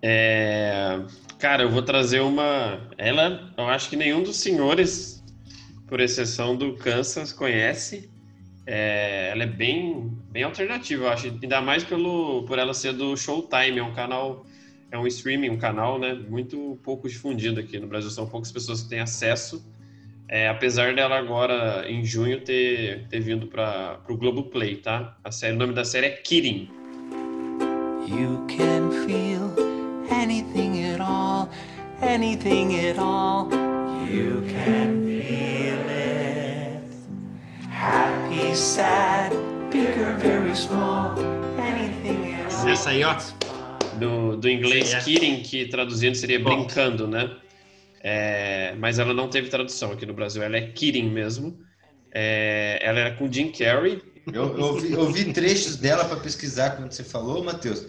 [0.00, 1.00] É,
[1.40, 2.88] Cara, eu vou trazer uma.
[2.96, 5.24] Ela, eu acho que nenhum dos senhores,
[5.88, 8.08] por exceção do Kansas, conhece.
[8.64, 11.26] É, Ela é bem, bem alternativa, eu acho.
[11.42, 14.46] Ainda mais pelo, por ela ser do Showtime, é um canal,
[14.92, 16.14] é um streaming, um canal, né?
[16.14, 18.08] Muito pouco difundido aqui no Brasil.
[18.10, 19.66] São poucas pessoas que têm acesso.
[20.32, 25.16] É, apesar dela agora, em junho, ter, ter vindo para o Globoplay, tá?
[25.24, 26.70] A série, o nome da série é Kidding.
[28.06, 29.50] You can feel
[30.08, 31.48] anything at all,
[32.00, 33.48] anything at all.
[34.08, 36.80] You can feel it.
[37.68, 39.32] Happy, sad,
[39.72, 41.12] big or very small,
[41.58, 42.68] anything at all.
[42.68, 43.16] Essa aí, ó.
[43.98, 45.00] do, do inglês Sim, é.
[45.00, 46.54] kidding, que traduzindo seria Bom.
[46.64, 47.30] brincando, né?
[48.02, 51.58] É, mas ela não teve tradução aqui no Brasil, ela é Kidding mesmo.
[52.12, 54.02] É, ela era com Jim Carrey.
[54.32, 57.86] Eu, eu, vi, eu vi trechos dela para pesquisar quando você falou, Matheus.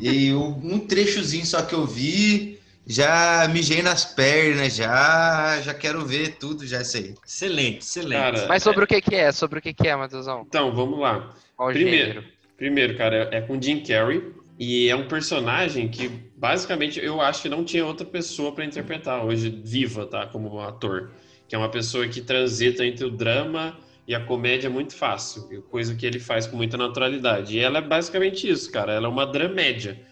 [0.00, 6.04] E eu- um trechozinho só que eu vi, já mijei nas pernas, já, já quero
[6.04, 7.14] ver tudo, já sei.
[7.26, 8.12] Excelente, excelente.
[8.20, 9.32] Cara, Mas sobre o que que é?
[9.32, 10.44] Sobre o que que é, Matheusão?
[10.46, 11.34] Então, vamos lá.
[11.56, 12.24] Qual Primeiro, gênero?
[12.56, 14.22] primeiro, cara, é com Jim Carrey.
[14.58, 19.24] E é um personagem que, basicamente, eu acho que não tinha outra pessoa para interpretar
[19.24, 20.26] hoje, viva, tá?
[20.26, 21.12] Como ator.
[21.48, 25.48] Que é uma pessoa que transita entre o drama e a comédia muito fácil.
[25.70, 27.56] Coisa que ele faz com muita naturalidade.
[27.56, 28.92] E ela é basicamente isso, cara.
[28.92, 30.04] Ela é uma dramédia.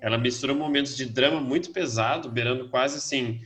[0.00, 3.40] Ela mistura momentos de drama muito pesado, beirando quase assim.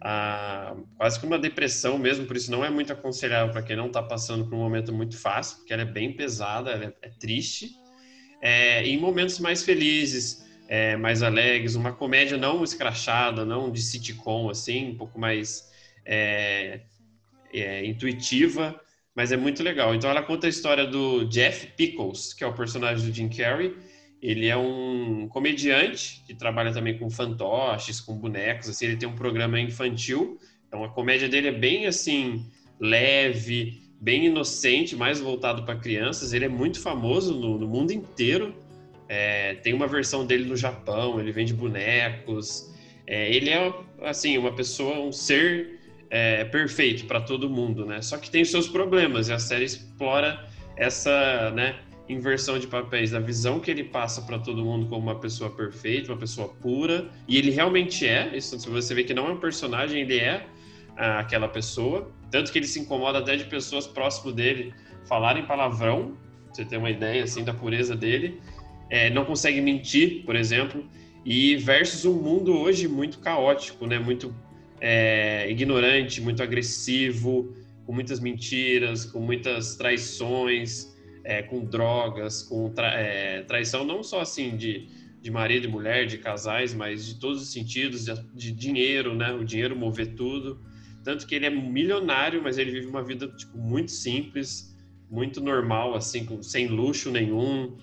[0.00, 3.88] a- quase que uma depressão mesmo, por isso não é muito aconselhável para quem não
[3.88, 7.08] está passando por um momento muito fácil, porque ela é bem pesada, ela é, é
[7.10, 7.70] triste.
[8.40, 14.50] É, em momentos mais felizes, é, mais alegres, uma comédia não escrachada, não de sitcom,
[14.50, 15.70] assim, um pouco mais
[16.04, 16.80] é,
[17.52, 18.78] é, intuitiva,
[19.14, 19.94] mas é muito legal.
[19.94, 23.74] Então ela conta a história do Jeff Pickles, que é o personagem do Jim Carrey.
[24.20, 29.14] Ele é um comediante que trabalha também com fantoches, com bonecos, assim, ele tem um
[29.14, 30.38] programa infantil.
[30.66, 32.44] Então a comédia dele é bem assim
[32.80, 36.32] leve, bem inocente, mais voltado para crianças.
[36.32, 38.54] Ele é muito famoso no, no mundo inteiro.
[39.08, 42.72] É, tem uma versão dele no Japão, ele vende bonecos.
[43.06, 45.78] É, ele é assim uma pessoa, um ser
[46.10, 48.02] é, perfeito para todo mundo, né?
[48.02, 53.10] Só que tem os seus problemas e a série explora essa, né, inversão de papéis,
[53.10, 57.08] da visão que ele passa para todo mundo como uma pessoa perfeita, uma pessoa pura,
[57.26, 58.36] e ele realmente é.
[58.36, 60.46] Isso você vê que não é um personagem, ele é
[60.96, 64.72] ah, aquela pessoa, tanto que ele se incomoda até de pessoas próximo dele
[65.06, 68.40] falarem palavrão, pra você ter uma ideia assim da pureza dele.
[68.90, 70.84] É, não consegue mentir, por exemplo,
[71.24, 73.98] e versus um mundo hoje muito caótico, né?
[73.98, 74.34] Muito
[74.80, 82.94] é, ignorante, muito agressivo, com muitas mentiras, com muitas traições, é, com drogas, com tra-
[82.94, 84.88] é, traição não só assim de,
[85.20, 89.32] de marido e mulher, de casais, mas de todos os sentidos, de, de dinheiro, né?
[89.32, 90.60] O dinheiro mover tudo.
[91.08, 94.76] Tanto que ele é milionário, mas ele vive uma vida tipo, muito simples,
[95.10, 97.78] muito normal, assim, com, sem luxo nenhum.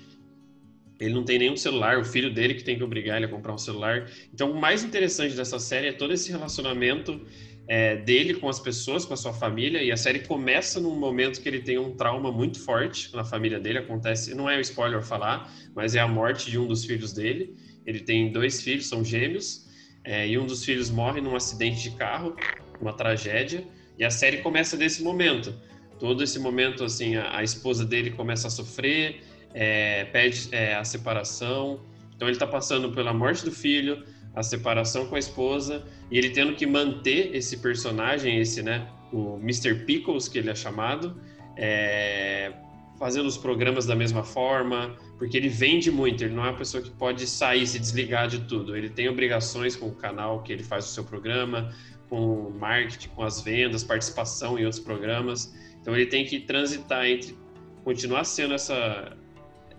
[1.00, 3.52] Ele não tem nenhum celular, o filho dele que tem que obrigar ele a comprar
[3.52, 4.12] um celular.
[4.32, 7.20] Então, o mais interessante dessa série é todo esse relacionamento
[7.68, 9.82] é, dele com as pessoas, com a sua família.
[9.82, 13.60] E a série começa num momento que ele tem um trauma muito forte na família
[13.60, 13.80] dele.
[13.80, 17.56] Acontece, não é um spoiler falar, mas é a morte de um dos filhos dele.
[17.88, 19.66] Ele tem dois filhos, são gêmeos,
[20.04, 22.36] é, e um dos filhos morre num acidente de carro,
[22.82, 23.64] uma tragédia.
[23.98, 25.54] E a série começa desse momento.
[26.00, 29.22] Todo esse momento, assim, a, a esposa dele começa a sofrer,
[29.54, 31.80] é, pede é, a separação.
[32.16, 34.04] Então ele está passando pela morte do filho,
[34.36, 39.38] a separação com a esposa e ele tendo que manter esse personagem, esse, né, o
[39.38, 39.86] Mr.
[39.86, 41.20] Pickles que ele é chamado,
[41.58, 42.52] é,
[43.00, 46.24] fazendo os programas da mesma forma, porque ele vende muito.
[46.24, 48.76] Ele não é uma pessoa que pode sair, se desligar de tudo.
[48.76, 51.74] Ele tem obrigações com o canal que ele faz o seu programa,
[52.10, 55.54] com o marketing, com as vendas, participação em outros programas.
[55.82, 57.38] Então ele tem que transitar entre
[57.84, 59.15] continuar sendo essa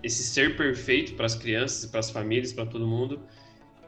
[0.02, 3.20] esse ser perfeito para as crianças, para as famílias, para todo mundo,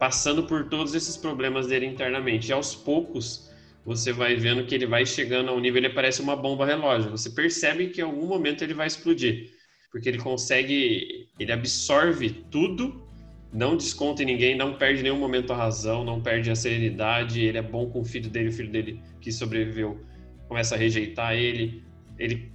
[0.01, 2.49] passando por todos esses problemas dele internamente.
[2.49, 3.49] E aos poucos
[3.85, 7.11] você vai vendo que ele vai chegando a um nível, ele parece uma bomba relógio.
[7.11, 9.51] Você percebe que em algum momento ele vai explodir,
[9.91, 13.08] porque ele consegue, ele absorve tudo,
[13.53, 17.41] não desconta em ninguém, não perde em nenhum momento a razão, não perde a serenidade.
[17.41, 20.01] Ele é bom com o filho dele, o filho dele que sobreviveu
[20.49, 21.83] começa a rejeitar ele.
[22.19, 22.53] Ele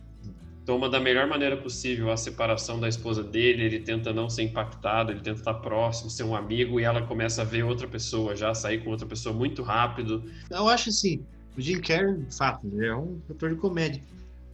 [0.66, 5.12] toma da melhor maneira possível a separação da esposa dele, ele tenta não ser impactado,
[5.12, 8.54] ele tenta estar próximo, ser um amigo, e ela começa a ver outra pessoa já,
[8.54, 10.24] sair com outra pessoa muito rápido.
[10.50, 11.22] Eu acho assim,
[11.58, 14.02] o Jim Carrey, de fato, é um ator de comédia.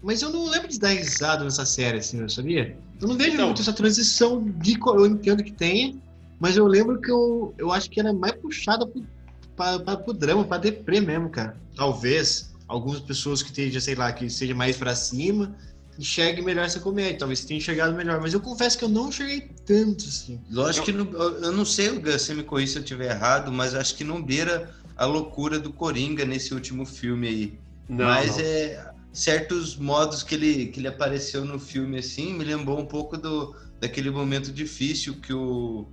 [0.02, 2.76] Mas eu não lembro de dar risada nessa série, assim, eu sabia?
[3.02, 3.48] Eu não vejo Então.
[3.48, 4.80] muito essa transição de.
[4.82, 5.94] Eu entendo que tenha,
[6.40, 9.06] mas eu lembro que eu, eu acho que ela é mais puxada pro,
[9.56, 11.58] pra, pra, pro drama, pra deprê mesmo, cara.
[11.76, 15.56] Talvez algumas pessoas que estejam, sei lá, que seja mais pra cima,
[15.98, 17.20] enxerguem melhor essa comédia.
[17.20, 20.40] Talvez tenha enxergado melhor, mas eu confesso que eu não enxerguei tanto, assim.
[20.50, 23.76] Lógico que não, eu não sei, Gus, você me corrija se eu estiver errado, mas
[23.76, 27.60] acho que não beira a loucura do Coringa nesse último filme aí.
[27.90, 28.44] Não, mas não.
[28.44, 33.18] é certos modos que ele, que ele apareceu no filme assim me lembrou um pouco
[33.18, 35.88] do daquele momento difícil que o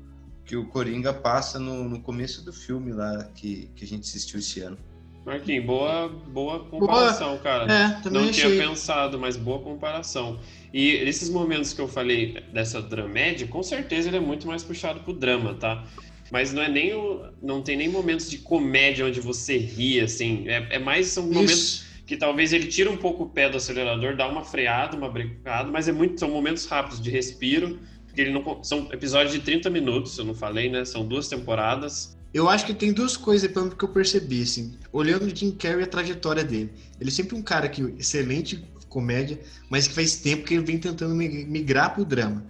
[0.46, 4.38] que o Coringa passa no, no começo do filme lá que, que a gente assistiu
[4.38, 4.78] esse ano.
[5.24, 7.64] Marquinhos, boa, boa comparação, cara.
[7.70, 8.60] É, também não tinha achei.
[8.60, 10.38] pensado, mas boa comparação.
[10.72, 15.00] E nesses momentos que eu falei dessa dramédia, com certeza ele é muito mais puxado
[15.00, 15.84] pro drama, tá?
[16.30, 20.44] mas não é nem o, não tem nem momentos de comédia onde você ri, assim.
[20.48, 21.86] É, é mais são momentos Isso.
[22.06, 25.70] que talvez ele tira um pouco o pé do acelerador, dá uma freada, uma brincada,
[25.70, 27.78] mas é muito, são momentos rápidos de respiro,
[28.22, 30.84] ele não são episódios de 30 minutos, eu não falei, né?
[30.84, 32.16] São duas temporadas.
[32.32, 35.50] Eu acho que tem duas coisas pelo menos, que eu percebi, assim, olhando o Jim
[35.52, 36.72] Carrey e a trajetória dele.
[37.00, 40.78] Ele é sempre um cara que excelente comédia, mas que faz tempo que ele vem
[40.78, 42.44] tentando mi- migrar pro drama.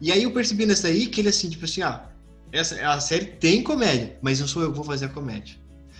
[0.00, 2.08] E aí eu percebi nessa aí que ele assim, tipo assim, ah,
[2.52, 5.56] essa a série tem comédia, mas não sou eu que vou fazer a comédia.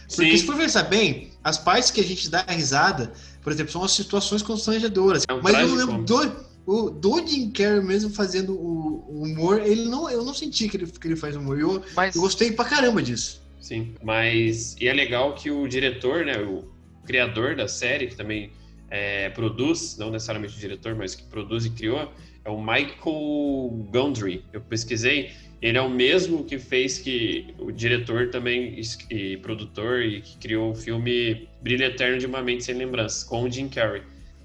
[0.08, 0.36] Porque Sim.
[0.38, 3.92] se for pensar bem, as partes que a gente dá risada, por exemplo, são as
[3.92, 5.24] situações constrangedoras.
[5.26, 9.22] É um mas eu trágico lembro do, o, do Jim Carrey mesmo fazendo o, o
[9.22, 11.58] humor, ele não, eu não senti que ele, que ele faz humor.
[11.58, 13.42] Eu, Mas eu gostei pra caramba disso.
[13.60, 16.64] Sim, mas e é legal que o diretor, né, o
[17.06, 18.50] criador da série, que também
[18.90, 22.12] é, produz, não necessariamente o diretor, mas que produz e criou,
[22.44, 24.44] é o Michael Gondry.
[24.52, 28.78] Eu pesquisei, ele é o mesmo que fez que o diretor também
[29.10, 33.44] e produtor e que criou o filme Brilho Eterno de uma Mente Sem Lembranças, com
[33.44, 34.02] o Jim Carrey.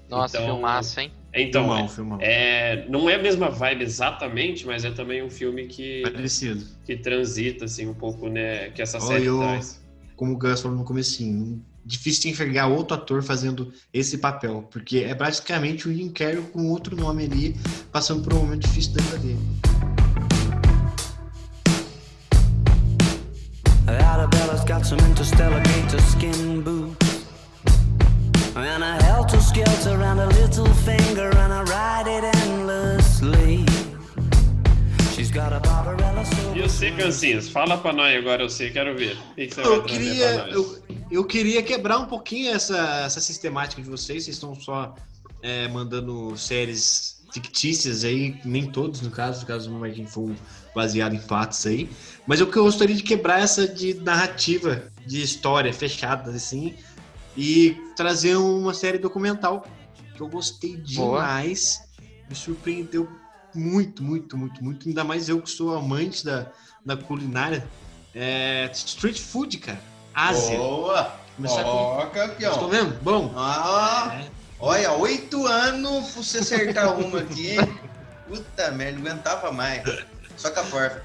[0.08, 1.12] Nossa, Então, filmaço, hein?
[1.32, 2.18] Então, filmão, é, filmão.
[2.20, 6.64] é- não é a mesma vibe exatamente, mas é também um filme que, Parecido.
[6.84, 9.80] que transita assim um pouco, né, que essa Olha, série eu- traz.
[10.16, 14.98] Como o Gus falou no comecinho, difícil de enxergar outro ator fazendo esse papel, porque
[14.98, 17.56] é basicamente o Jim Carrey com outro nome ali,
[17.90, 19.38] passando por um momento difícil da vida dele.
[23.86, 26.99] Arabella's got some interstellar gator skin boots.
[28.60, 33.64] And a helter skelter and a little finger, and I ride it endlessly.
[35.14, 38.96] She's got a Barbarella so E você, Cancinhas, fala pra nós agora, eu sei, quero
[38.96, 39.16] ver.
[39.32, 40.54] O que, que você vai Eu trazer queria, pra nós?
[40.54, 40.78] eu,
[41.10, 44.24] eu queria quebrar um pouquinho essa, essa sistemática de vocês.
[44.24, 44.94] Vocês estão só
[45.42, 50.34] é, mandando séries fictícias aí, nem todos no caso, no caso do Martin foi
[50.74, 51.88] baseado em fatos aí.
[52.26, 56.74] Mas eu que eu gostaria de quebrar essa de narrativa, de história fechada assim,
[57.40, 59.64] e trazer uma série documental
[60.14, 61.20] que eu gostei Boa.
[61.22, 61.80] demais,
[62.28, 63.08] me surpreendeu
[63.54, 64.86] muito, muito, muito, muito.
[64.88, 66.46] Ainda mais eu que sou amante da,
[66.84, 67.66] da culinária.
[68.14, 69.80] É, street food, cara.
[70.14, 70.58] Ásia.
[70.58, 71.16] Boa!
[71.36, 72.68] Começar com- Ó, Estão campeão.
[72.68, 72.98] vendo?
[73.02, 73.32] Bom.
[73.34, 74.28] Ah, É.
[74.60, 77.56] olha, oito anos pra você acertar uma aqui.
[78.28, 79.82] Puta merda, não aguentava mais.
[80.36, 81.02] Só com a porta.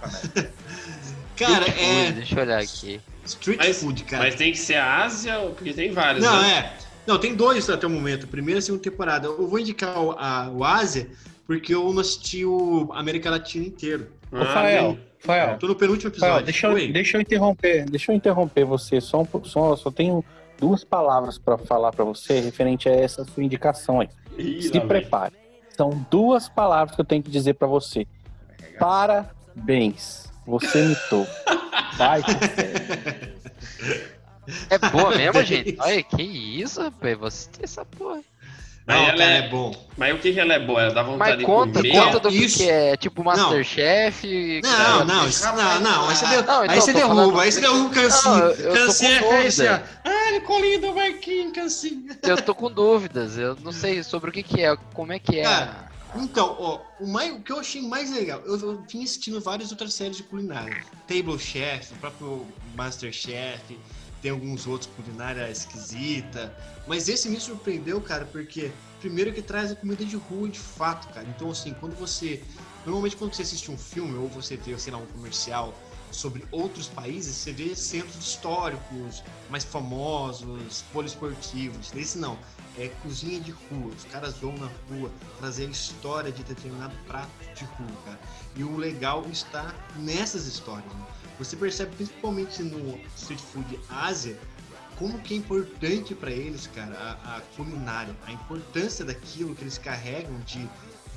[1.38, 3.00] Cara, Ui, é Deixa eu olhar aqui.
[3.26, 4.24] Street Mas- food, cara.
[4.24, 6.74] Mas tem que ser a Ásia, porque tem vários, Não, né?
[6.82, 6.86] é.
[7.08, 8.28] Não, tem dois até o momento.
[8.28, 9.28] Primeira e segunda temporada.
[9.28, 11.08] Eu vou indicar o, a, o Ásia,
[11.46, 14.08] porque eu não assisti o América Latina inteiro.
[14.32, 14.98] Ô, Ah, Rafael.
[15.20, 16.34] Rafael, Tô no penúltimo episódio.
[16.34, 19.00] Rafael, deixa, eu, deixa eu interromper, deixa eu interromper você.
[19.02, 20.24] Só, um, só, só tenho
[20.60, 24.10] duas palavras para falar para você referente a essa sua indicação aí.
[24.38, 24.88] Ih, Se lá vem.
[24.88, 25.34] prepare.
[25.76, 28.08] São duas palavras que eu tenho que dizer para você.
[28.80, 30.32] Parabéns.
[30.48, 31.26] Você mitou.
[31.98, 32.22] Vai,
[34.70, 35.76] É boa mesmo, gente?
[35.80, 37.18] Olha, que isso, rapaz.
[37.18, 38.22] Você tem essa porra.
[38.88, 39.38] Mas, Não, ela cara, é...
[39.40, 39.88] é bom.
[39.98, 40.80] Mas o que, que ela é boa?
[40.80, 41.92] Ela dá vontade Mas de conta, comer?
[42.04, 42.58] conta do Isso.
[42.60, 44.62] que, é, tipo Masterchef.
[44.64, 45.06] Não, cara.
[45.06, 47.62] não, isso- não, não, aí você, deu, Não, então, aí você derruba, falando- aí você
[47.62, 48.36] derruba o Não, cansinho.
[48.36, 49.80] eu- eu tô com cansinho é esse, ó.
[50.04, 52.06] Ah, ele colinho do Marquinhos, cansinho.
[52.22, 55.40] Eu tô com dúvidas, eu não sei sobre o que que é, como é que
[55.40, 55.44] é.
[55.44, 55.86] Cara,
[56.18, 59.72] Então, ó, o, mais, o que eu achei mais legal, eu, eu vinha assistindo várias
[59.72, 60.76] outras séries de culinária.
[61.08, 63.78] Table Chef, o próprio Masterchef,
[64.22, 66.52] tem alguns outros culinária esquisita.
[66.88, 71.08] Mas esse me surpreendeu, cara, porque primeiro que traz a comida de rua de fato,
[71.14, 71.28] cara.
[71.28, 72.42] Então, assim, quando você.
[72.86, 75.74] Normalmente quando você assiste um filme ou você vê, sei lá, um comercial
[76.16, 81.94] sobre outros países, você vê centros históricos, mais famosos, poliesportivos.
[81.96, 82.38] Esse não.
[82.78, 83.94] É cozinha de rua.
[83.96, 88.20] Os caras vão na rua trazer a história de determinado prato de rua, cara.
[88.56, 90.92] E o legal está nessas histórias.
[90.94, 91.06] Né?
[91.40, 94.38] Você percebe principalmente no Street Food Ásia
[94.98, 99.78] como que é importante para eles, cara, a, a culinária, a importância daquilo que eles
[99.78, 100.68] carregam de,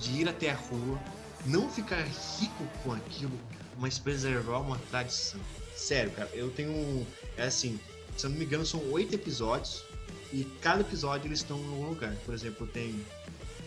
[0.01, 0.99] de ir até a rua,
[1.47, 3.39] não ficar rico com aquilo,
[3.79, 5.41] mas preservar uma tradição.
[5.75, 7.07] Sério, cara, eu tenho.
[7.37, 7.79] É assim,
[8.17, 9.85] se eu não me engano, são oito episódios
[10.33, 12.15] e cada episódio eles estão em um lugar.
[12.25, 13.05] Por exemplo, tem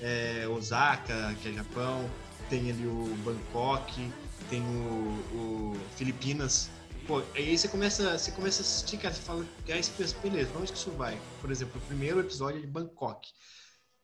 [0.02, 2.10] é, Osaka, que é Japão,
[2.50, 4.12] tem ali o Bangkok,
[4.50, 6.70] tem o, o Filipinas.
[7.08, 10.52] Pô, aí você começa, você começa a assistir, cara, você fala, aí você pensa, beleza,
[10.56, 11.20] onde que isso vai?
[11.40, 13.30] Por exemplo, o primeiro episódio é de Bangkok.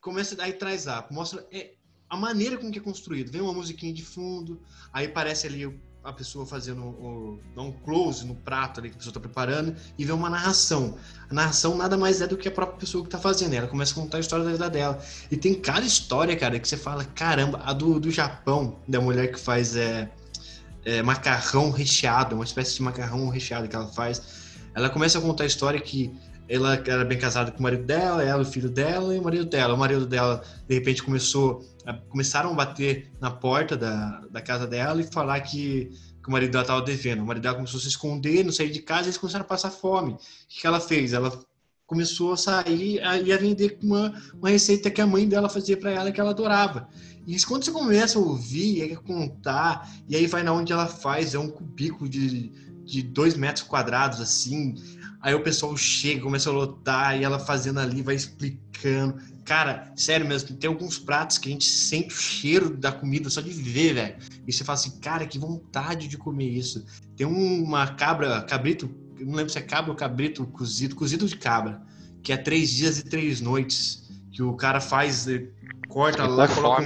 [0.01, 1.73] Começa, aí traz a, mostra é,
[2.09, 3.32] a maneira com que é construído.
[3.32, 4.61] Vem uma musiquinha de fundo,
[4.91, 5.65] aí parece ali
[6.08, 9.76] a pessoa fazendo o, dá um close no prato ali que a pessoa está preparando
[9.97, 10.97] e vê uma narração.
[11.30, 13.53] A narração nada mais é do que a própria pessoa que está fazendo.
[13.53, 15.03] Ela começa a contar a história da vida dela.
[15.30, 19.34] E tem cada história, cara, que você fala, caramba, a do, do Japão, da mulher
[19.34, 20.10] que faz é,
[20.86, 24.22] é, macarrão recheado, uma espécie de macarrão recheado que ela faz.
[24.74, 28.24] Ela começa a contar a história que ela era bem casada com o marido dela,
[28.24, 29.74] ela, o filho dela e o marido dela.
[29.74, 35.01] O marido dela, de repente, começou começaram a bater na porta da, da casa dela
[35.01, 35.89] e falar que,
[36.21, 37.23] que o marido dela estava devendo.
[37.23, 39.47] O marido dela começou a se esconder, não sair de casa e eles começaram a
[39.47, 40.13] passar fome.
[40.13, 40.17] O
[40.47, 41.13] que, ela fez?
[41.13, 41.31] Ela
[41.85, 45.91] começou a sair e a vender uma, uma receita que a mãe dela fazia para
[45.91, 46.89] ela que ela adorava.
[47.25, 50.88] E quando você começa a ouvir, e a contar, e aí vai na onde ela
[50.88, 52.49] faz, é um cubículo de,
[52.85, 54.75] de dois metros quadrados, assim.
[55.28, 59.21] Aí o pessoal chega, começa a lotar, e ela fazendo ali, vai explicando.
[59.43, 63.41] Cara, sério mesmo, tem alguns pratos que a gente sente o cheiro da comida só
[63.41, 64.15] de ver, velho.
[64.47, 66.86] E você fala assim, cara, que vontade de comer isso.
[67.17, 71.82] Tem uma cabra, cabrito, não lembro se é cabra ou cabrito cozido, cozido de cabra,
[72.23, 75.45] que é três dias e três noites, que o cara faz, eh,
[75.89, 76.86] corta lá, coloca, um-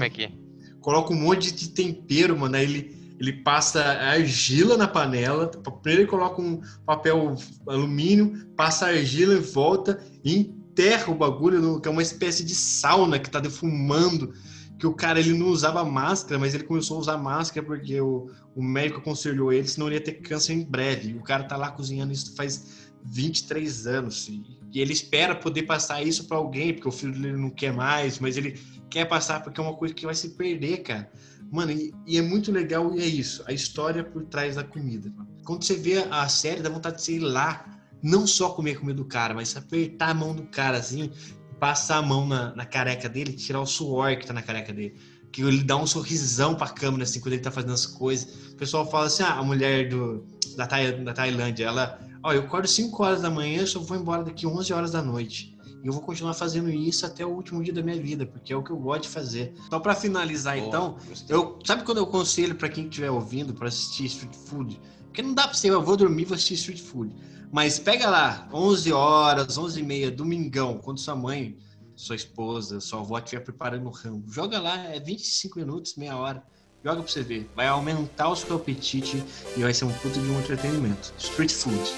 [0.80, 6.10] coloca um monte de tempero, mano, aí ele, ele passa argila na panela, primeiro ele
[6.10, 7.36] coloca um papel
[7.68, 13.20] alumínio, passa argila em volta e enterra o bagulho, que é uma espécie de sauna
[13.20, 14.34] que tá defumando,
[14.80, 18.32] que o cara ele não usava máscara, mas ele começou a usar máscara porque o,
[18.56, 21.14] o médico aconselhou ele, senão ele ia ter câncer em breve.
[21.14, 24.30] O cara tá lá cozinhando isso faz 23 anos.
[24.30, 24.44] E,
[24.74, 28.18] e ele espera poder passar isso para alguém, porque o filho dele não quer mais,
[28.18, 28.60] mas ele
[28.92, 31.10] quer passar porque é uma coisa que vai se perder, cara.
[31.50, 35.12] Mano, e, e é muito legal, e é isso, a história por trás da comida.
[35.44, 37.66] Quando você vê a série, dá vontade de você ir lá,
[38.04, 41.12] não só comer a comida do cara, mas apertar a mão do cara assim,
[41.60, 44.96] passar a mão na, na careca dele, tirar o suor que tá na careca dele.
[45.32, 48.52] Que ele dá um sorrisão pra câmera, assim, quando ele tá fazendo as coisas.
[48.52, 50.26] O pessoal fala assim, ah, a mulher do,
[50.58, 54.74] da Tailândia, ela, ó, eu acordo 5 horas da manhã, só vou embora daqui 11
[54.74, 55.51] horas da noite.
[55.84, 58.56] E eu vou continuar fazendo isso até o último dia da minha vida, porque é
[58.56, 59.54] o que eu gosto de fazer.
[59.70, 61.36] Só pra finalizar, Boa, então, gostei.
[61.36, 64.80] eu, sabe quando eu aconselho pra quem estiver ouvindo pra assistir Street Food?
[65.06, 67.16] Porque não dá pra você, eu vou dormir, vou assistir Street Food.
[67.52, 71.58] Mas pega lá, 11 horas, 11 e meia, domingão, quando sua mãe,
[71.96, 74.24] sua esposa, sua avó estiver preparando o rango.
[74.32, 76.44] Joga lá, é 25 minutos, meia hora.
[76.84, 77.50] Joga pra você ver.
[77.56, 79.24] Vai aumentar o seu apetite
[79.58, 81.14] e vai ser um puto de um entretenimento.
[81.18, 81.92] Street Food.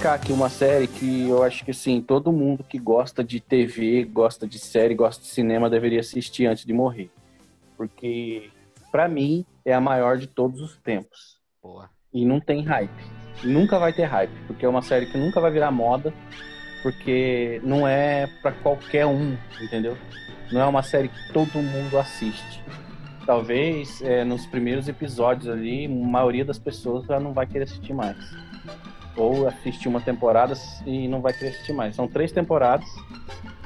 [0.00, 4.02] Indicar aqui uma série que eu acho que assim, todo mundo que gosta de TV,
[4.04, 7.10] gosta de série, gosta de cinema deveria assistir antes de morrer.
[7.76, 8.50] Porque
[8.90, 11.38] pra mim é a maior de todos os tempos.
[11.62, 11.90] Boa.
[12.14, 12.90] E não tem hype.
[13.44, 16.14] Nunca vai ter hype, porque é uma série que nunca vai virar moda,
[16.82, 19.98] porque não é pra qualquer um, entendeu?
[20.50, 22.64] Não é uma série que todo mundo assiste.
[23.26, 27.92] Talvez é, nos primeiros episódios ali, a maioria das pessoas já não vai querer assistir
[27.92, 28.16] mais.
[29.16, 30.54] Ou assistir uma temporada
[30.86, 31.94] e não vai querer assistir mais.
[31.94, 32.88] São três temporadas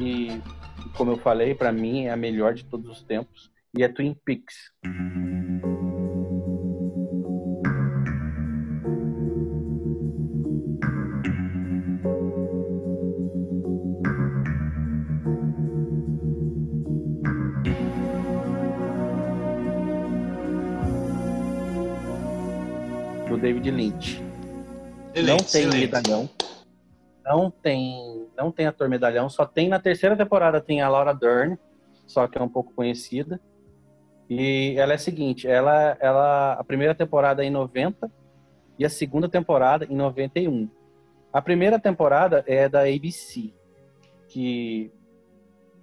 [0.01, 0.41] e,
[0.97, 3.51] como eu falei, pra mim é a melhor de todos os tempos.
[3.77, 4.73] E é Twin Peaks.
[23.35, 24.24] do David Lynch.
[25.23, 26.29] Não tem medalhão.
[27.25, 31.59] Não tem, não tem ator medalhão, só tem na terceira temporada tem a Laura Dern,
[32.07, 33.41] só que é um pouco conhecida.
[34.29, 38.11] E ela é a seguinte, ela ela a primeira temporada é em 90
[38.79, 40.69] e a segunda temporada em 91.
[41.33, 43.53] A primeira temporada é da ABC,
[44.29, 44.93] que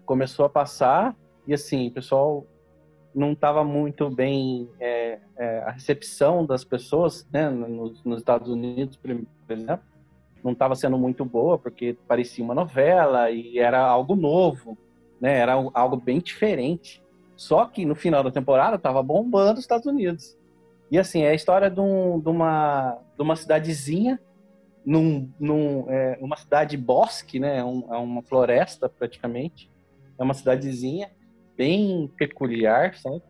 [0.05, 1.15] começou a passar
[1.47, 2.45] e assim, o pessoal
[3.13, 8.97] não estava muito bem é, é, a recepção das pessoas, né, nos, nos Estados Unidos,
[8.97, 9.11] por
[9.49, 9.85] exemplo,
[10.43, 14.77] não estava sendo muito boa porque parecia uma novela e era algo novo,
[15.19, 17.01] né, era algo bem diferente.
[17.35, 20.37] Só que no final da temporada estava bombando os Estados Unidos.
[20.89, 24.19] E assim, é a história de, um, de, uma, de uma cidadezinha,
[24.85, 29.71] num, num, é, uma cidade bosque, né, um, é uma floresta praticamente,
[30.17, 31.09] é uma cidadezinha
[31.61, 33.21] bem peculiar, sabe?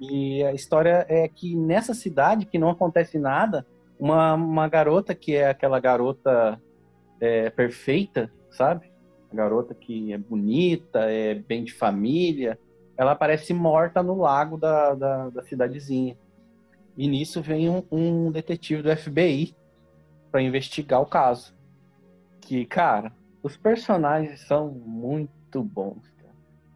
[0.00, 3.66] E a história é que nessa cidade que não acontece nada,
[4.00, 6.58] uma, uma garota que é aquela garota
[7.20, 8.90] é, perfeita, sabe?
[9.30, 12.58] A garota que é bonita, é bem de família,
[12.96, 16.16] ela aparece morta no lago da, da, da cidadezinha.
[16.96, 19.54] E nisso vem um, um detetive do FBI
[20.30, 21.54] para investigar o caso.
[22.40, 26.11] Que, cara, os personagens são muito bons.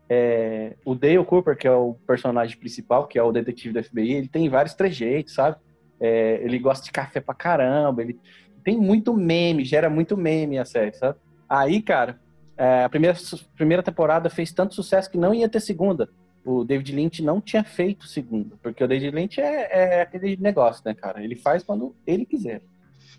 [0.09, 4.13] É, o Dale Cooper, que é o personagem principal, que é o detetive da FBI,
[4.13, 5.57] ele tem vários trejeitos, sabe?
[5.99, 8.19] É, ele gosta de café pra caramba, ele
[8.63, 11.19] tem muito meme, gera muito meme a série, sabe?
[11.49, 12.21] Aí, cara,
[12.57, 13.17] é, a primeira,
[13.57, 16.09] primeira temporada fez tanto sucesso que não ia ter segunda.
[16.45, 20.83] O David Lynch não tinha feito segunda, porque o David Lynch é, é aquele negócio,
[20.85, 21.23] né, cara?
[21.23, 22.63] Ele faz quando ele quiser.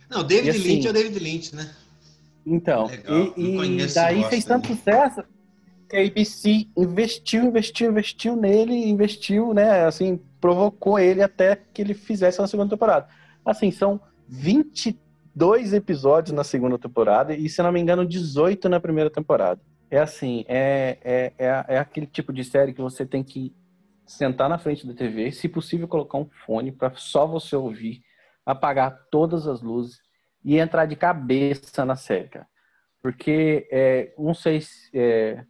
[0.09, 1.69] Não, David E assim- Lynch é o David Lynch, né?
[2.45, 5.36] Então, Legal, e, e daí fez tanto sucesso que
[5.95, 9.85] a ABC investiu, investiu, investiu nele, investiu, né?
[9.85, 13.07] Assim, provocou ele até que ele fizesse na segunda temporada.
[13.45, 19.09] Assim, são 22 episódios na segunda temporada e, se não me engano, 18 na primeira
[19.09, 19.61] temporada.
[19.89, 23.55] É assim, é, é, é, é aquele tipo de série que você tem que
[24.05, 28.01] sentar na frente da TV, se possível colocar um fone para só você ouvir,
[28.45, 29.99] apagar todas as luzes
[30.43, 32.47] e entrar de cabeça na série, cara.
[33.01, 34.89] Porque, é, não sei se...
[34.93, 35.45] É,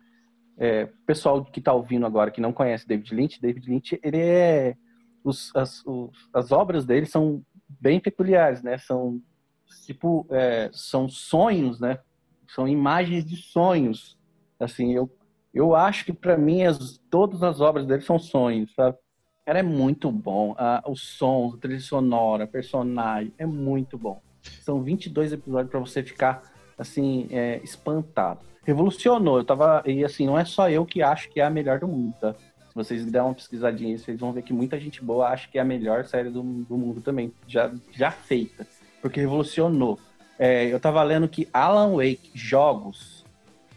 [0.57, 4.75] é, pessoal que está ouvindo agora que não conhece David Lynch, David Lynch, ele é...
[5.23, 8.77] Os, as, os- as obras dele são bem peculiares, né?
[8.77, 9.21] São,
[9.85, 11.99] tipo, é, são sonhos, né?
[12.47, 14.17] São imagens de sonhos.
[14.59, 15.09] Assim, eu,
[15.53, 18.97] eu acho que para mim as, todas as obras dele são sonhos, sabe?
[19.45, 20.55] Cara, é muito bom.
[20.57, 24.21] Ah, os sons, a trilha sonora, personagem, é muito bom.
[24.61, 26.41] São 22 episódios para você ficar,
[26.77, 28.39] assim, é, espantado.
[28.63, 29.37] Revolucionou.
[29.37, 29.83] Eu tava.
[29.85, 32.33] E assim, não é só eu que acho que é a melhor do mundo, tá?
[32.33, 35.61] Se vocês der uma pesquisadinha, vocês vão ver que muita gente boa acha que é
[35.61, 38.67] a melhor série do, do mundo também, já, já feita.
[39.01, 39.97] Porque revolucionou.
[40.37, 43.25] É, eu tava lendo que Alan Wake, jogos,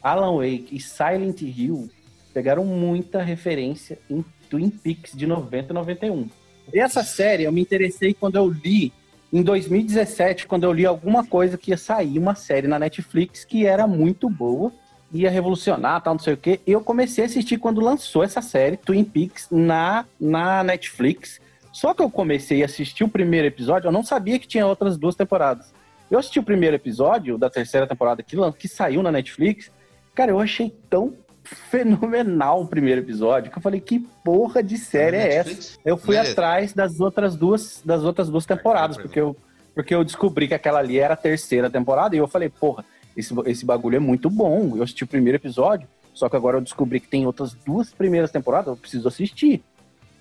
[0.02, 1.88] Alan Wake e Silent Hill
[2.34, 6.28] pegaram muita referência em Twin Peaks de 90 e 91.
[6.72, 8.92] E essa série eu me interessei quando eu li
[9.32, 13.64] em 2017, quando eu li alguma coisa que ia sair uma série na Netflix que
[13.64, 14.72] era muito boa,
[15.12, 16.60] ia revolucionar, tal, não sei o quê.
[16.66, 21.40] Eu comecei a assistir quando lançou essa série, Twin Peaks, na, na Netflix.
[21.72, 24.96] Só que eu comecei a assistir o primeiro episódio, eu não sabia que tinha outras
[24.96, 25.72] duas temporadas.
[26.10, 29.70] Eu assisti o primeiro episódio da terceira temporada que, que saiu na Netflix.
[30.12, 31.14] Cara, eu achei tão
[31.54, 35.48] fenomenal o primeiro episódio que eu falei, que porra de série é essa?
[35.48, 35.78] Netflix?
[35.84, 39.36] Eu fui atrás das outras duas, das outras duas temporadas, vai, porque eu,
[39.74, 42.84] porque eu descobri que aquela ali era a terceira temporada e eu falei, porra,
[43.16, 44.76] esse, esse bagulho é muito bom.
[44.76, 48.30] Eu assisti o primeiro episódio, só que agora eu descobri que tem outras duas primeiras
[48.30, 49.62] temporadas, eu preciso assistir.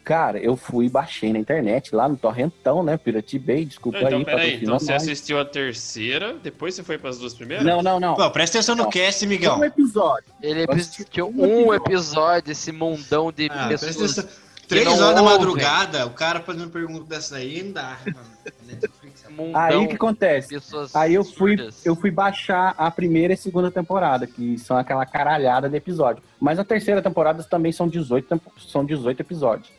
[0.03, 2.97] Cara, eu fui e baixei na internet, lá no Torrentão, né?
[2.97, 4.25] Pirate Bay, desculpa Então, aí.
[4.25, 4.55] peraí.
[4.63, 5.03] Então você nós.
[5.03, 7.63] assistiu a terceira, depois você foi para as duas primeiras?
[7.65, 8.15] Não, não, não.
[8.15, 8.89] Pô, presta atenção no Não.
[8.89, 9.63] cast, Um Miguel.
[9.63, 10.25] episódio.
[10.41, 12.51] Ele assistiu um um episódio.
[12.51, 14.17] esse mundão de Ah, presta pessoas.
[14.19, 14.39] atenção.
[14.67, 17.97] Três horas da madrugada, o cara fazendo pergunta dessa aí, não dá.
[18.05, 18.13] é
[19.55, 20.55] Aí o que acontece?
[20.93, 21.85] Aí eu fui, surdas.
[21.85, 26.21] eu fui baixar a primeira e segunda temporada, que são aquela caralhada de episódio.
[26.39, 29.71] Mas a terceira temporada também são 18, tempo- são 18 episódios.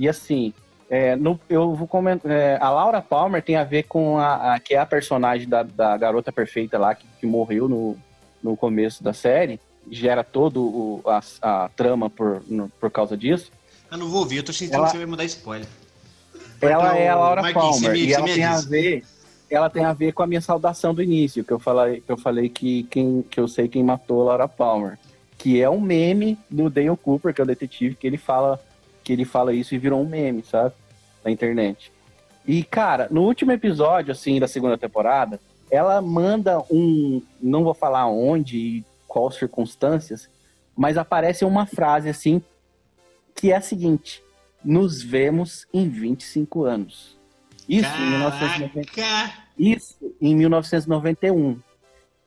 [0.00, 0.54] E assim,
[0.88, 2.32] é, no- eu vou comentar.
[2.32, 5.62] é, a Laura Palmer tem a ver com a, a- que é a personagem da,
[5.62, 7.98] da garota perfeita lá que, que morreu no,
[8.42, 9.60] no começo da série.
[9.90, 13.52] Gera todo o- a, a trama por, no- por causa disso.
[13.92, 15.68] Eu não vou ouvir, eu tô sentindo Ela- que você vai mudar spoiler.
[16.58, 19.04] Vai Ela é a Laura Marquinhos, Palmer me- e ela tem a ver,
[19.50, 22.16] ela tem a ver com a minha saudação do início, que eu falei, que eu
[22.16, 24.98] falei que quem que eu sei quem matou a Laura Palmer,
[25.36, 28.58] que é um meme do Dale Cooper, que é o detetive, que ele fala
[29.10, 30.72] que ele fala isso e virou um meme, sabe,
[31.24, 31.90] na internet.
[32.46, 38.06] E cara, no último episódio assim da segunda temporada, ela manda um, não vou falar
[38.06, 40.30] onde e quais circunstâncias,
[40.76, 42.40] mas aparece uma frase assim
[43.34, 44.22] que é a seguinte:
[44.64, 47.18] nos vemos em 25 anos.
[47.68, 49.34] Isso em 1990, Caraca!
[49.58, 51.58] isso em 1991.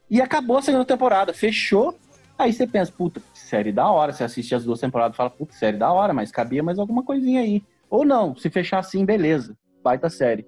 [0.09, 1.97] E acabou a segunda temporada, fechou.
[2.37, 3.21] Aí você pensa, puta,
[3.53, 4.11] série da hora.
[4.11, 7.03] Você assiste as duas temporadas e fala, puta, série da hora, mas cabia mais alguma
[7.03, 7.61] coisinha aí.
[7.87, 9.55] Ou não, se fechar assim, beleza.
[9.83, 10.47] Baita série.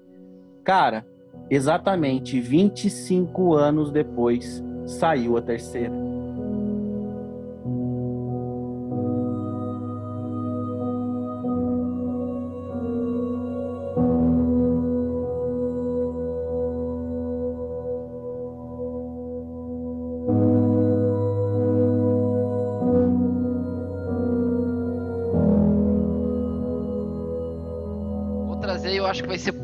[0.63, 1.05] Cara,
[1.47, 6.04] exatamente 25 anos depois saiu a terceira.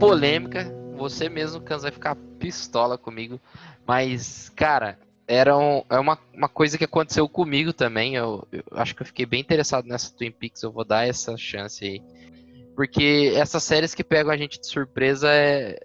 [0.02, 0.74] Polêmica.
[0.97, 3.39] Você mesmo, Cans, vai ficar pistola comigo.
[3.88, 8.16] Mas, cara, era um- é uma, uma coisa que aconteceu comigo também.
[8.16, 10.62] Eu, eu acho que eu fiquei bem interessado nessa Twin Peaks.
[10.64, 12.02] Eu vou dar essa chance aí.
[12.76, 15.80] Porque essas séries que pegam a gente de surpresa é.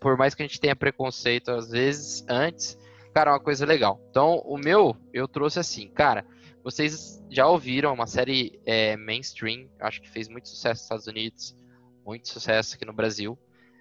[0.00, 2.76] Por mais que a gente tenha preconceito às vezes antes,
[3.14, 3.98] cara, é uma coisa legal.
[4.10, 6.26] Então, o meu, eu trouxe assim, cara.
[6.62, 11.56] Vocês já ouviram uma série é, mainstream, acho que fez muito sucesso nos Estados Unidos,
[12.04, 13.38] muito sucesso aqui no Brasil.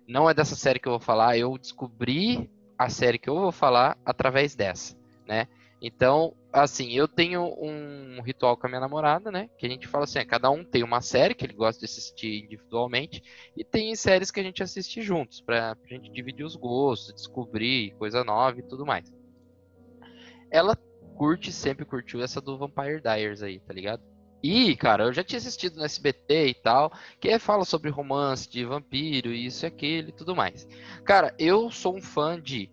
[0.07, 3.51] Não é dessa série que eu vou falar, eu descobri a série que eu vou
[3.51, 4.97] falar através dessa,
[5.27, 5.47] né?
[5.81, 9.49] Então, assim, eu tenho um ritual com a minha namorada, né?
[9.57, 11.85] Que a gente fala assim, é, cada um tem uma série que ele gosta de
[11.85, 13.21] assistir individualmente
[13.55, 17.93] e tem séries que a gente assiste juntos, pra, pra gente dividir os gostos, descobrir
[17.95, 19.11] coisa nova e tudo mais.
[20.49, 20.77] Ela
[21.17, 24.01] curte, sempre curtiu essa do Vampire Diaries aí, tá ligado?
[24.43, 28.65] E, cara, eu já tinha assistido no SBT e tal, que fala sobre romance de
[28.65, 30.67] vampiro, isso e aquilo e tudo mais.
[31.05, 32.69] Cara, eu sou um fã de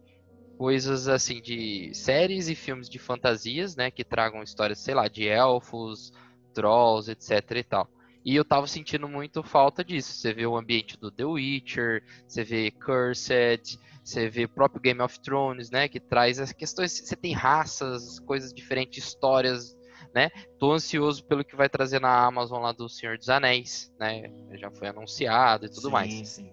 [0.58, 5.28] coisas assim, de séries e filmes de fantasias, né, que tragam histórias, sei lá, de
[5.28, 6.10] elfos,
[6.52, 7.88] trolls, etc e tal.
[8.24, 10.12] E eu tava sentindo muito falta disso.
[10.12, 15.00] Você vê o ambiente do The Witcher, você vê Cursed, você vê o próprio Game
[15.00, 15.88] of Thrones, né?
[15.88, 16.92] Que traz as questões.
[16.92, 19.74] Você tem raças, coisas diferentes, histórias,
[20.14, 20.30] né?
[20.58, 24.30] Tô ansioso pelo que vai trazer na Amazon lá do Senhor dos Anéis, né?
[24.58, 26.28] Já foi anunciado e tudo sim, mais.
[26.28, 26.52] Sim.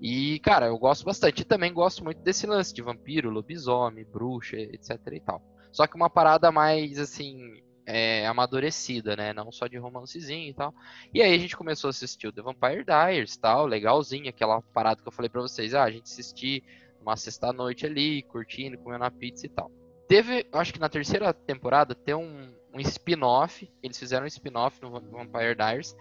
[0.00, 1.42] E, cara, eu gosto bastante.
[1.42, 5.42] E também gosto muito desse lance de vampiro, lobisomem, bruxa, etc e tal.
[5.72, 9.32] Só que uma parada mais, assim, é, amadurecida, né?
[9.32, 10.74] Não só de romancezinho e tal.
[11.14, 15.00] E aí a gente começou a assistir o The Vampire Diaries tal, legalzinho, aquela parada
[15.00, 15.74] que eu falei pra vocês.
[15.74, 16.62] Ah, a gente assistir
[17.00, 19.70] uma sexta-noite ali, curtindo, comendo a pizza e tal.
[20.08, 23.70] Teve, acho que na terceira temporada, tem um, um spin-off.
[23.82, 25.96] Eles fizeram um spin-off no Vampire Diaries.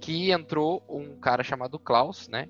[0.00, 2.48] Que entrou um cara chamado Klaus, né?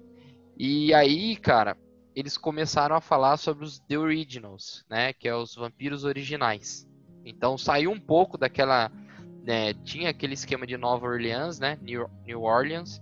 [0.56, 1.76] E aí, cara,
[2.14, 5.12] eles começaram a falar sobre os The Originals, né?
[5.12, 6.88] Que é os vampiros originais.
[7.24, 8.90] Então saiu um pouco daquela.
[9.44, 11.78] Né, tinha aquele esquema de Nova Orleans, né?
[11.80, 13.00] New, New Orleans,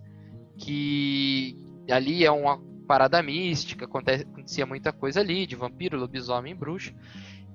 [0.56, 1.56] que
[1.90, 6.94] ali é uma parada mística, acontecia muita coisa ali, de vampiro, lobisomem bruxa.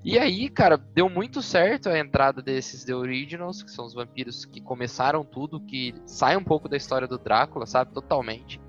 [0.04, 4.44] E aí, cara, deu muito certo a entrada desses The Originals, que são os vampiros
[4.44, 7.92] que começaram tudo, que saem um pouco da história do Drácula, sabe?
[7.92, 8.60] Totalmente.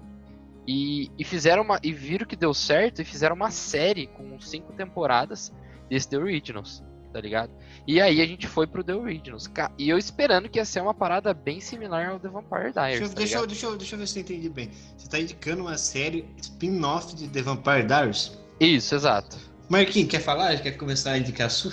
[0.67, 1.79] E, e fizeram uma.
[1.83, 5.51] E viram que deu certo e fizeram uma série com cinco temporadas
[5.89, 7.51] desse The Originals, tá ligado?
[7.87, 9.49] E aí a gente foi pro The Originals.
[9.77, 12.99] E eu esperando que ia ser uma parada bem similar ao The Vampire Diaries.
[12.99, 14.69] Deixa, eu- tá deixa, eu, deixa, eu, deixa eu ver se eu entendi bem.
[14.95, 18.37] Você tá indicando uma série spin-off de The Vampire Diaries?
[18.59, 19.35] Isso, exato.
[19.69, 20.57] Marquinhos, quer falar?
[20.61, 21.71] Quer começar a indicar a sua?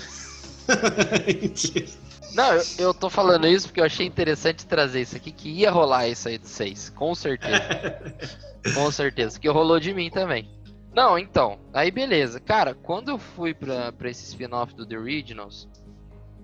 [2.34, 5.70] Não, eu, eu tô falando isso porque eu achei interessante trazer isso aqui, que ia
[5.70, 8.14] rolar isso aí do 6, com certeza.
[8.74, 10.48] com certeza, que rolou de mim também.
[10.94, 12.40] Não, então, aí beleza.
[12.40, 15.68] Cara, quando eu fui pra, pra esse spin-off do The Originals,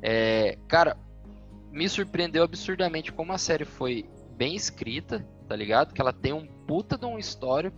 [0.03, 0.97] é, cara,
[1.71, 5.93] me surpreendeu absurdamente como a série foi bem escrita, tá ligado?
[5.93, 7.73] Que ela tem um puta de uma história.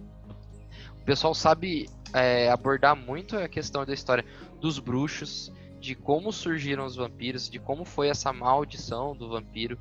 [1.09, 4.23] Pessoal sabe é, abordar muito a questão da história
[4.61, 5.51] dos bruxos,
[5.81, 9.79] de como surgiram os vampiros, de como foi essa maldição do vampiro,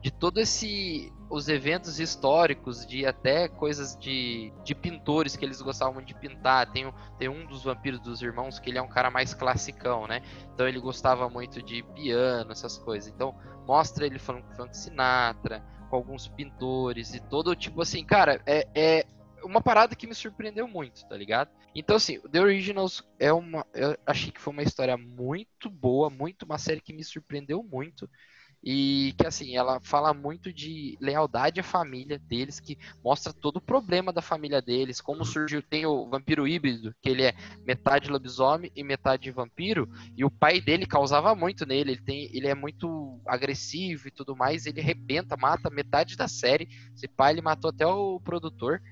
[0.00, 6.02] de todo esse os eventos históricos, de até coisas de, de pintores que eles gostavam
[6.02, 6.72] de pintar.
[6.72, 10.22] Tem, tem um dos vampiros dos irmãos que ele é um cara mais classicão, né?
[10.54, 13.12] Então ele gostava muito de piano, essas coisas.
[13.12, 13.34] Então
[13.66, 18.66] mostra ele falando com Frank Sinatra, com alguns pintores e todo tipo assim, cara, é,
[18.74, 19.06] é
[19.44, 21.50] uma parada que me surpreendeu muito, tá ligado?
[21.74, 23.66] Então, assim, The Originals é uma.
[23.74, 28.08] Eu achei que foi uma história muito boa, muito uma série que me surpreendeu muito.
[28.62, 33.60] E que, assim, ela fala muito de lealdade à família deles, que mostra todo o
[33.60, 35.62] problema da família deles, como surgiu.
[35.62, 37.34] Tem o vampiro híbrido, que ele é
[37.64, 41.92] metade lobisomem e metade vampiro, e o pai dele causava muito nele.
[41.92, 46.68] Ele, tem, ele é muito agressivo e tudo mais, ele arrebenta, mata metade da série.
[46.94, 48.82] Esse pai ele matou até o produtor.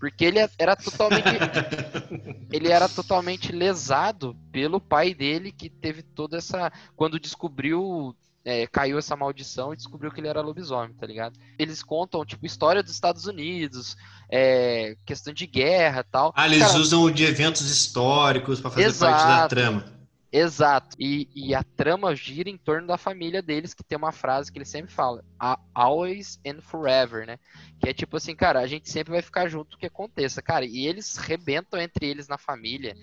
[0.00, 1.28] Porque ele era totalmente.
[2.50, 6.72] ele era totalmente lesado pelo pai dele, que teve toda essa.
[6.96, 8.16] Quando descobriu.
[8.42, 11.38] é, caiu essa maldição e descobriu que ele era lobisomem, tá ligado?
[11.58, 13.94] Eles contam, tipo, história dos Estados Unidos,
[14.32, 16.32] é, questão de guerra e tal.
[16.34, 19.54] Ah, eles Cara, usam de eventos históricos pra fazer parte da Exato.
[19.54, 19.99] trama.
[20.32, 20.96] Exato.
[20.98, 24.58] E, e a trama gira em torno da família deles, que tem uma frase que
[24.58, 27.38] ele sempre fala: "A- always and forever, né?
[27.80, 30.64] Que é tipo assim, cara, a gente sempre vai ficar junto o que aconteça, cara.
[30.64, 32.94] E eles rebentam entre eles na família.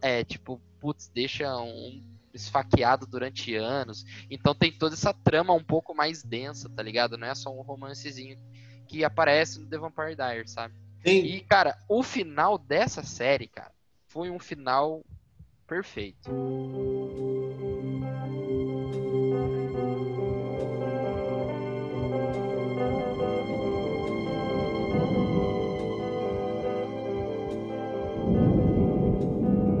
[0.00, 2.00] É tipo, putz, deixa um
[2.32, 4.04] esfaqueado durante anos.
[4.30, 7.18] Então tem toda essa trama um pouco mais densa, tá ligado?
[7.18, 8.38] Não é só um romancezinho
[8.86, 10.74] que aparece no The Vampire Diaries, sabe?
[11.02, 13.72] Tem, E, cara, o final dessa série, cara,
[14.06, 15.04] foi um final
[15.72, 16.28] perfeito.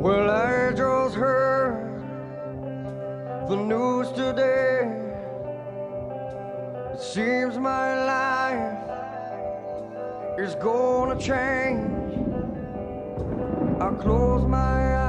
[0.00, 2.02] Well, I just heard
[3.50, 4.98] the news today.
[6.94, 8.78] It seems my life
[10.38, 12.16] is gonna change.
[13.78, 15.01] I close my eyes.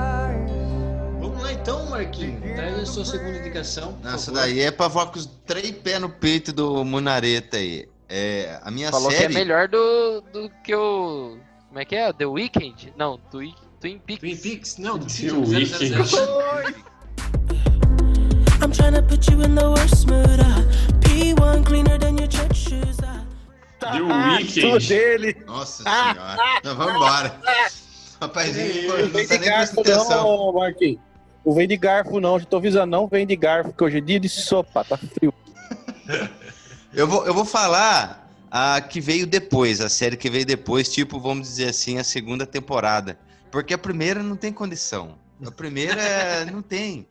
[1.43, 2.41] Lá então, Marquinhos.
[2.55, 3.97] Traz a sua segunda indicação.
[4.01, 4.39] Nossa, favor.
[4.41, 7.85] daí é pra voar com os três pés no peito do Munareta aí.
[8.07, 9.27] É, a minha Falou série...
[9.27, 11.37] que é melhor do, do que o.
[11.67, 12.13] Como é que é?
[12.13, 12.93] The Weeknd?
[12.95, 14.19] Não, Twin, Twin Peaks.
[14.21, 14.77] Twin Peaks?
[14.77, 16.05] Não, do The filme Weeknd.
[16.07, 16.85] 007.
[18.61, 20.39] I'm trying to put you in the worst mood.
[20.39, 20.63] Uh,
[21.01, 22.99] P1 cleaner than your church shoes.
[22.99, 23.25] Uh.
[23.81, 24.87] The Weeknd.
[24.87, 25.35] dele.
[25.45, 26.37] Nossa senhora.
[26.63, 27.41] Não, vamos embora.
[28.21, 30.23] Rapazinho, Não tá nem prestando atenção.
[30.23, 30.99] não, Marquinhos.
[31.45, 34.01] Não vem de garfo não, já tô avisando, não vem de garfo, porque hoje é
[34.01, 35.33] dia de sopa, tá frio.
[36.95, 41.19] Eu vou, eu vou falar a que veio depois, a série que veio depois, tipo,
[41.19, 43.17] vamos dizer assim, a segunda temporada.
[43.49, 45.17] Porque a primeira não tem condição.
[45.43, 47.07] A primeira não tem.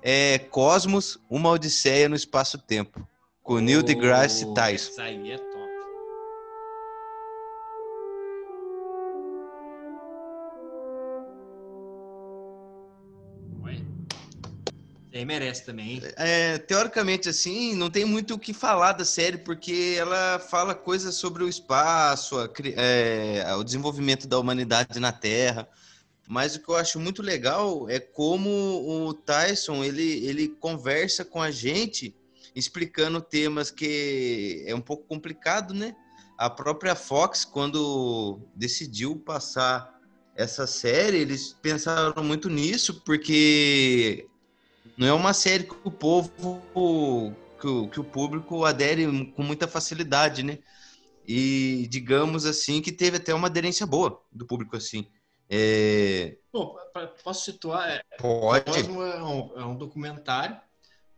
[0.00, 3.04] É Cosmos, uma odisseia no espaço-tempo.
[3.42, 4.90] Com Neil deGrasse Oh, Tyson.
[4.92, 5.38] Essa aí é
[15.24, 16.00] aí merece também?
[16.16, 21.16] É, teoricamente, assim, não tem muito o que falar da série, porque ela fala coisas
[21.16, 25.66] sobre o espaço, a é, o desenvolvimento da humanidade na Terra.
[26.28, 31.42] Mas o que eu acho muito legal é como o Tyson ele, ele conversa com
[31.42, 32.14] a gente,
[32.54, 35.94] explicando temas que é um pouco complicado, né?
[36.38, 39.94] A própria Fox, quando decidiu passar
[40.34, 44.26] essa série, eles pensaram muito nisso, porque
[44.96, 46.30] não é uma série que o povo,
[47.60, 50.58] que o, que o público adere com muita facilidade, né?
[51.26, 55.06] E digamos assim que teve até uma aderência boa do público assim.
[55.48, 56.76] É, Bom,
[57.22, 57.88] posso situar?
[57.88, 58.80] É, pode.
[58.80, 60.60] É um, é um documentário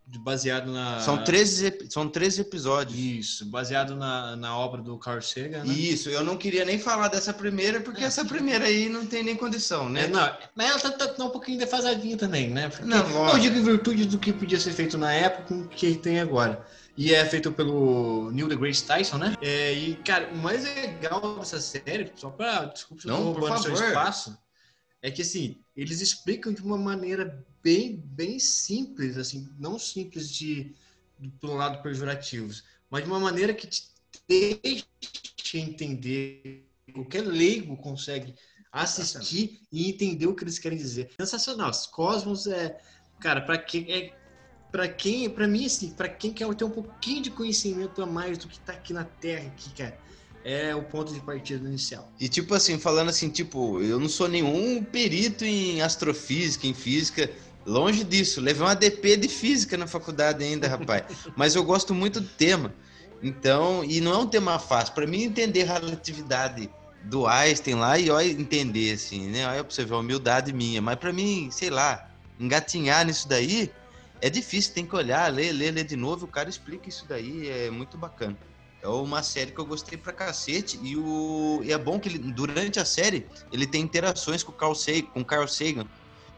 [0.07, 1.01] baseado na.
[1.01, 2.97] São 13, ep- são 13 episódios.
[2.99, 5.75] Isso, baseado na, na obra do Carl Sagan, né?
[5.75, 9.35] Isso, eu não queria nem falar dessa primeira, porque essa primeira aí não tem nem
[9.37, 10.05] condição, né?
[10.05, 12.69] É, não, mas ela tá, tá- tá um pouquinho defasadinha também, né?
[12.69, 15.69] Porque, Não, eu digo em virtude do que podia ser feito na época com o
[15.69, 16.65] que tem agora.
[16.97, 19.35] E é feito pelo Neil deGrasse Tyson, né?
[19.43, 22.65] É, e, cara, o mais legal dessa série, só pra.
[22.67, 23.89] Desculpa se eu Não, por roubando seu favor.
[23.89, 24.39] espaço,
[25.03, 30.73] é que assim, eles explicam de uma maneira bem, bem simples, assim, não simples de,
[31.19, 32.55] de pelo lado pejorativo,
[32.89, 33.83] mas de uma maneira que te
[34.29, 34.87] deixa
[35.59, 36.65] entender,
[36.95, 38.37] qualquer leigo consegue
[38.71, 41.11] assistir e entender o que eles querem dizer.
[41.21, 41.73] Sensacional.
[41.91, 42.79] Cosmos é,
[43.19, 44.17] cara, para quem é
[44.71, 48.39] para quem, para mim assim, para quem quer ter um pouquinho de conhecimento a mais
[48.39, 49.99] do que tá aqui na Terra aqui, cara,
[50.45, 52.13] é o ponto de partida inicial.
[52.21, 57.29] E tipo assim, falando assim, tipo, eu não sou nenhum perito em astrofísica, em física,
[57.67, 58.41] longe disso.
[58.41, 61.05] Levei uma DP de física na faculdade ainda, rapaz.
[61.37, 62.73] Mas eu gosto muito do tema.
[63.23, 64.95] Então, e não é um tema fácil.
[64.95, 66.71] Para mim entender a relatividade
[67.03, 69.47] do Einstein lá e olha entender assim, né?
[69.47, 73.71] Olha pra você ver a humildade minha, mas para mim, sei lá, engatinhar nisso daí
[74.21, 77.49] é difícil, tem que olhar, ler, ler, ler de novo, o cara explica isso daí,
[77.49, 78.37] é muito bacana.
[78.83, 82.19] É uma série que eu gostei pra cacete e, o, e é bom que ele,
[82.19, 85.87] durante a série ele tem interações com o Carl Sagan, com o Carl Sagan.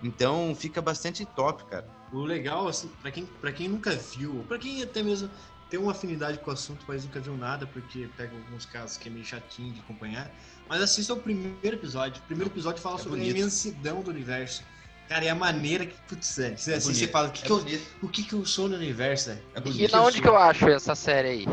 [0.03, 1.86] Então fica bastante top, cara.
[2.12, 5.28] O legal, assim, para quem, pra quem nunca viu, para quem até mesmo
[5.68, 9.09] tem uma afinidade com o assunto, mas nunca viu nada, porque pega alguns casos que
[9.09, 10.30] é meio chatinho de acompanhar,
[10.68, 12.22] mas assista o primeiro episódio.
[12.22, 13.36] O primeiro episódio fala É sobre bonito.
[13.36, 14.62] a imensidão do universo.
[15.09, 16.82] Cara, é a maneira que, putz, é, assim, bonito.
[16.99, 19.30] você fala, o que, É que eu, o que, que eu sou no universo?
[19.30, 19.38] É?
[19.55, 19.80] É bonito.
[19.80, 21.46] E na onde que eu acho essa série aí?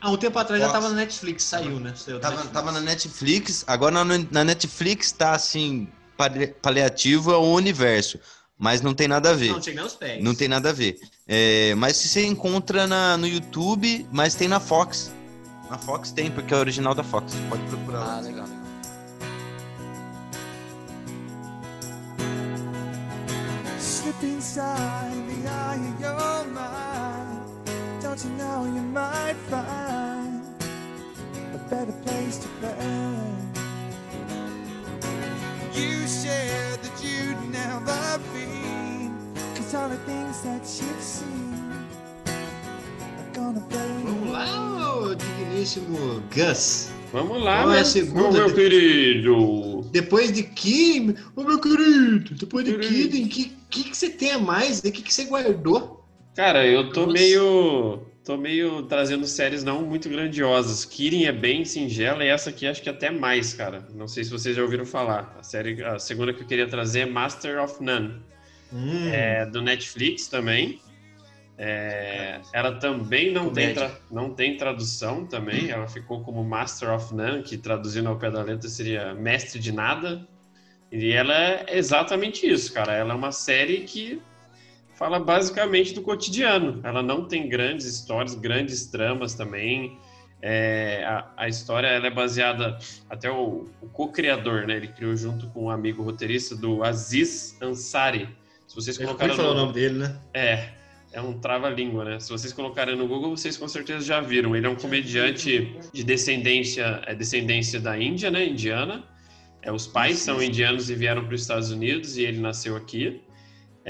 [0.00, 0.78] Há um tempo atrás já Fox.
[0.80, 1.92] tava na Netflix, saiu, né?
[1.94, 2.54] Saiu Tava, Netflix.
[2.54, 5.86] tava na Netflix, agora na, na Netflix tá assim,
[6.62, 8.18] paliativo ao universo,
[8.58, 9.52] mas não tem nada a ver.
[9.52, 10.22] Não, chega nem aos pés.
[10.22, 10.98] Não tem nada a ver.
[11.26, 15.12] É, mas se você encontra na, no YouTube, mas tem na Fox.
[15.70, 17.32] Na Fox tem, porque é original da Fox.
[17.48, 18.16] Pode procurar lá.
[18.18, 18.44] Ah, legal.
[18.44, 18.60] legal.
[23.78, 27.40] Slip inside the eye of your mind.
[28.02, 30.42] Don't you know you might find
[31.54, 33.39] a better place to play?
[36.30, 39.10] Said that you'd never been.
[39.56, 41.88] Cause all the things that you've seen
[43.18, 44.04] are gonna play.
[44.04, 46.90] Vamos lá, ô digníssimo Gus.
[47.12, 49.88] Vamos lá, Qual é a meu, segunda Ô, meu de- querido.
[49.90, 53.10] Depois de que, ô meu querido, depois de Querido.
[53.10, 54.78] que, que, que, que você tem a mais?
[54.78, 56.06] O que, que você guardou?
[56.36, 57.12] Cara, eu tô Nossa.
[57.12, 58.02] meio.
[58.24, 60.84] Tô meio trazendo séries não muito grandiosas.
[60.84, 63.86] Kirin é bem singela e essa aqui acho que até mais, cara.
[63.94, 65.36] Não sei se vocês já ouviram falar.
[65.38, 68.22] A série, a segunda que eu queria trazer é Master of None.
[68.72, 69.08] Hum.
[69.12, 70.80] É do Netflix também.
[71.62, 77.14] É, ela também não tem, tra- não tem tradução também, ela ficou como Master of
[77.14, 80.26] None, que traduzindo ao pé da letra seria Mestre de Nada.
[80.90, 82.94] E ela é exatamente isso, cara.
[82.94, 84.22] Ela é uma série que
[85.00, 86.78] fala basicamente do cotidiano.
[86.84, 89.98] Ela não tem grandes histórias, grandes tramas também.
[90.42, 92.76] É, a, a história ela é baseada
[93.08, 94.76] até o, o co-criador, né?
[94.76, 98.28] Ele criou junto com um amigo roteirista do Aziz Ansari.
[98.68, 100.16] Se vocês colocaram falar o no- nome dele, né?
[100.34, 100.68] é,
[101.12, 102.20] é um trava-língua, né?
[102.20, 104.54] Se vocês colocarem no Google, vocês com certeza já viram.
[104.54, 108.46] Ele é um comediante de descendência, é descendência da Índia, né?
[108.46, 109.02] Indiana.
[109.62, 113.22] É, os pais são indianos e vieram para os Estados Unidos e ele nasceu aqui.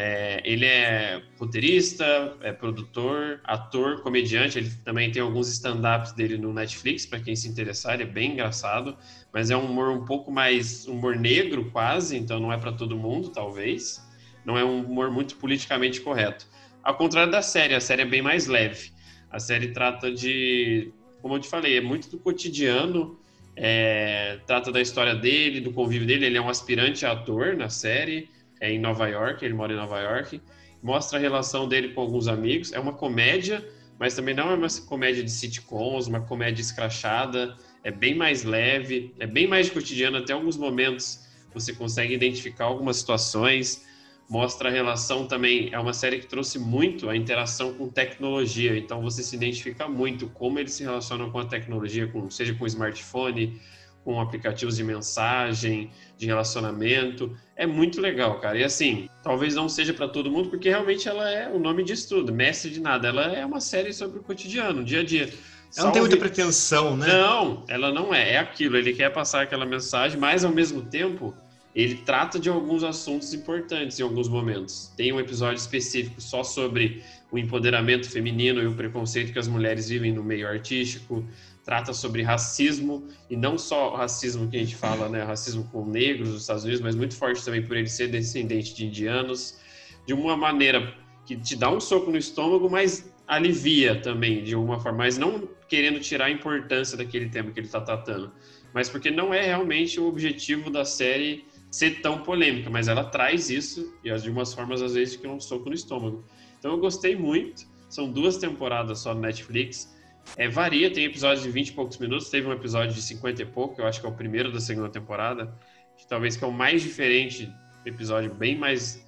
[0.02, 4.56] É, ele é roteirista, é produtor, ator, comediante.
[4.56, 7.92] Ele também tem alguns stand-ups dele no Netflix, para quem se interessar.
[7.92, 8.96] Ele é bem engraçado,
[9.30, 12.16] mas é um humor um pouco mais humor negro, quase.
[12.16, 14.00] Então não é para todo mundo, talvez.
[14.42, 16.46] Não é um humor muito politicamente correto.
[16.82, 18.92] Ao contrário da série, a série é bem mais leve.
[19.30, 23.18] A série trata de, como eu te falei, é muito do cotidiano.
[23.54, 26.24] é, trata da história dele, do convívio dele.
[26.24, 28.30] Ele é um aspirante a ator na série
[28.60, 30.40] é em Nova York, ele mora em Nova York.
[30.82, 32.72] Mostra a relação dele com alguns amigos.
[32.72, 33.66] É uma comédia,
[33.98, 37.56] mas também não é uma comédia de sitcoms, uma comédia escrachada.
[37.82, 40.18] É bem mais leve, é bem mais cotidiano.
[40.18, 43.84] Até alguns momentos você consegue identificar algumas situações.
[44.28, 45.70] Mostra a relação também.
[45.72, 48.76] É uma série que trouxe muito a interação com tecnologia.
[48.78, 52.64] Então você se identifica muito como eles se relacionam com a tecnologia, com, seja com
[52.64, 53.60] o smartphone,
[54.04, 57.36] com aplicativos de mensagem, de relacionamento.
[57.56, 58.58] É muito legal, cara.
[58.58, 62.08] E assim, talvez não seja para todo mundo, porque realmente ela é o nome disso
[62.08, 63.08] tudo, mestre de nada.
[63.08, 65.28] Ela é uma série sobre o cotidiano, dia a dia.
[65.76, 67.06] Ela não tem muita Salve- pretensão, né?
[67.06, 68.32] Não, ela não é.
[68.32, 68.76] É aquilo.
[68.76, 71.34] Ele quer passar aquela mensagem, mas ao mesmo tempo
[71.76, 74.92] ele trata de alguns assuntos importantes em alguns momentos.
[74.96, 79.88] Tem um episódio específico só sobre o empoderamento feminino e o preconceito que as mulheres
[79.88, 81.24] vivem no meio artístico.
[81.64, 85.84] Trata sobre racismo e não só o racismo que a gente fala, né, racismo com
[85.84, 89.58] negros nos Estados Unidos, mas muito forte também por ele ser descendente de indianos,
[90.06, 90.94] de uma maneira
[91.26, 95.48] que te dá um soco no estômago, mas alivia também de alguma forma, mas não
[95.68, 98.32] querendo tirar a importância daquele tema que ele está tratando,
[98.74, 103.48] mas porque não é realmente o objetivo da série ser tão polêmica, mas ela traz
[103.48, 106.24] isso e de umas formas às vezes que é um soco no estômago.
[106.58, 107.64] Então eu gostei muito.
[107.88, 109.96] São duas temporadas só no Netflix.
[110.36, 113.46] É, varia, tem episódios de 20 e poucos minutos, teve um episódio de 50 e
[113.46, 115.52] pouco, eu acho que é o primeiro da segunda temporada,
[115.96, 117.52] que talvez que é o mais diferente,
[117.84, 119.04] episódio bem mais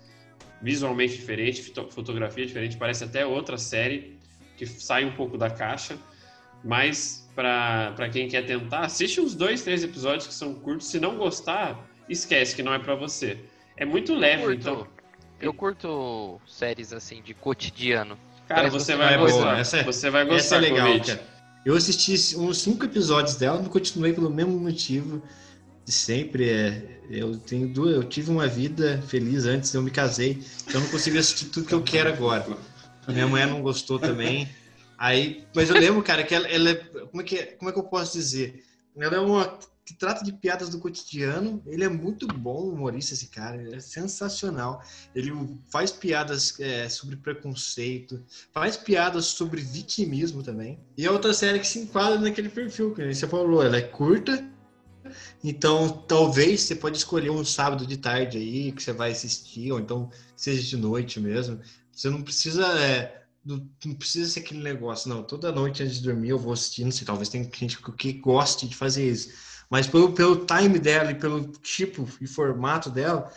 [0.60, 4.18] visualmente diferente, fotografia diferente, parece até outra série
[4.56, 5.98] que sai um pouco da caixa,
[6.62, 11.16] mas para quem quer tentar, assiste uns dois, três episódios que são curtos, se não
[11.16, 13.38] gostar, esquece que não é para você.
[13.76, 14.60] É muito leve, curto.
[14.60, 14.86] então,
[15.40, 18.16] Eu curto séries assim de cotidiano.
[18.54, 19.38] Cara, você você vai vai gostar.
[19.40, 21.32] boa, essa é- você vai Essa é gostar, legal, cara.
[21.64, 25.22] Eu assisti uns cinco episódios dela, não continuei pelo mesmo motivo
[25.84, 26.48] de sempre.
[26.50, 30.84] É, eu tenho duas, eu tive uma vida feliz antes, eu me casei, então eu
[30.84, 32.46] não consigo assistir tudo que eu quero agora.
[33.08, 34.48] Minha mulher não gostou também.
[34.98, 37.72] Aí, mas eu lembro, cara, que ela, ela é, como é que é- como é
[37.72, 38.62] que eu posso dizer?
[38.96, 41.62] Ela é uma que trata de piadas do cotidiano.
[41.66, 43.56] Ele é muito bom humorista, esse cara.
[43.56, 44.82] Ele é sensacional.
[45.14, 45.32] Ele
[45.70, 48.22] faz piadas é, sobre preconceito,
[48.52, 50.78] faz piadas sobre vitimismo também.
[50.96, 53.62] E é outra série que se enquadra naquele perfil que você falou.
[53.62, 54.44] Ela é curta,
[55.42, 59.80] então talvez você pode escolher um sábado de tarde aí que você vai assistir, ou
[59.80, 61.60] então seja de noite mesmo.
[61.90, 62.66] Você não precisa.
[62.78, 65.22] é, do- não precisa ser aquele negócio, não.
[65.22, 68.66] Toda noite antes de dormir eu vou assistir, não sei, talvez tenha gente que- goste
[68.68, 69.30] de fazer isso.
[69.70, 73.30] Mas pelo, pelo time dela e pelo tipo e formato dela,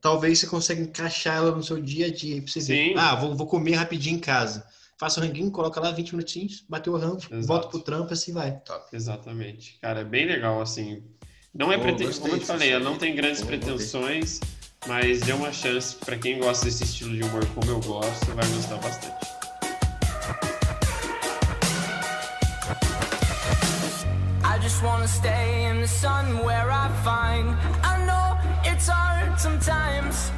[0.00, 2.40] talvez você consiga encaixar ela no seu dia a dia.
[2.42, 2.94] Pra você.
[2.96, 4.64] Ah, vou, vou comer rapidinho em casa.
[4.98, 8.60] Faça o ranguinho, coloca lá 20 minutinhos, bateu o rango, volta pro trampo, assim vai.
[8.92, 9.78] Exatamente.
[9.82, 11.02] Cara, é bem legal, assim.
[11.52, 12.06] Não é Pô, preten...
[12.06, 14.40] gostei Como eu te falei, ela não tem grandes pretensões,
[14.86, 18.46] mas dê uma chance pra quem gosta desse estilo de humor como eu gosto, vai
[18.48, 19.31] gostar bastante.
[24.82, 27.56] Just wanna stay in the sun where I find.
[27.84, 30.30] I know it's hard sometimes.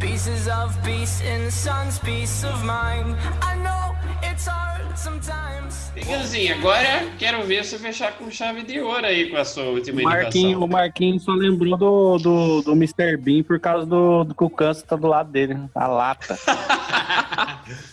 [0.00, 3.16] Pieces of peace in the sun's peace of mind.
[3.42, 5.92] I know it's hard sometimes.
[5.94, 10.00] Miguelzinho, agora quero ver você fechar com chave de ouro aí com a sua última
[10.00, 10.64] O Marquinho, indicação.
[10.64, 13.16] o Marquinho só lembrou do, do, do Mr.
[13.16, 16.38] Bean por causa do, do que o câncer tá do lado dele, a lata.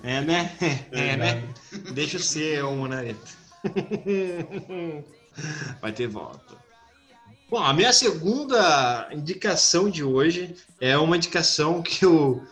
[0.00, 0.52] É, né?
[0.92, 1.42] É, né?
[1.72, 1.92] Verdade.
[1.92, 3.18] Deixa eu ser o Monareta.
[5.80, 6.56] Vai ter volta.
[7.50, 12.42] Bom, a minha segunda indicação de hoje é uma indicação que eu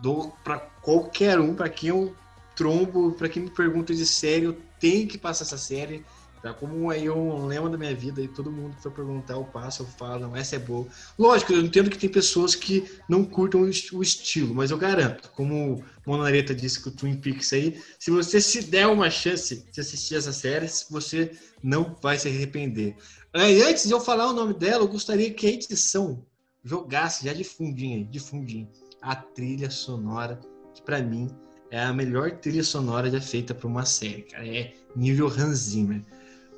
[0.00, 2.16] dou para qualquer um, para quem eu
[2.54, 3.12] trombo.
[3.12, 6.04] Pra quem me pergunta de série, eu tenho que passar essa série.
[6.46, 9.42] Tá como aí um lema da minha vida e todo mundo que for perguntar, eu
[9.42, 10.86] passo, eu falo, não, essa é boa.
[11.18, 14.78] Lógico, eu entendo que tem pessoas que não curtam o est- o estilo, mas eu
[14.78, 19.68] garanto, como Monareta disse com o Twin Peaks aí, se você se der uma chance
[19.72, 22.94] de assistir essa série, você não vai se arrepender.
[23.34, 26.24] Aí, antes de eu falar o nome dela, eu gostaria que a edição
[26.62, 28.68] jogasse já de fundinho, de fundinho,
[29.02, 30.38] a trilha sonora,
[30.72, 31.28] que pra mim
[31.72, 34.46] é a melhor trilha sonora já feita para uma série, cara.
[34.46, 36.04] É nível Hans Zimmer.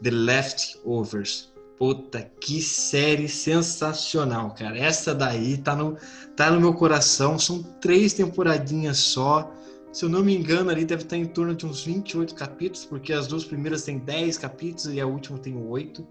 [0.03, 1.53] The Leftovers.
[1.79, 4.77] Puta, que série sensacional, cara.
[4.77, 5.97] Essa daí tá no,
[6.35, 7.39] tá no meu coração.
[7.39, 9.53] São três temporadinhas só.
[9.93, 13.13] Se eu não me engano, ali deve estar em torno de uns 28 capítulos, porque
[13.13, 16.07] as duas primeiras têm 10 capítulos e a última tem 8.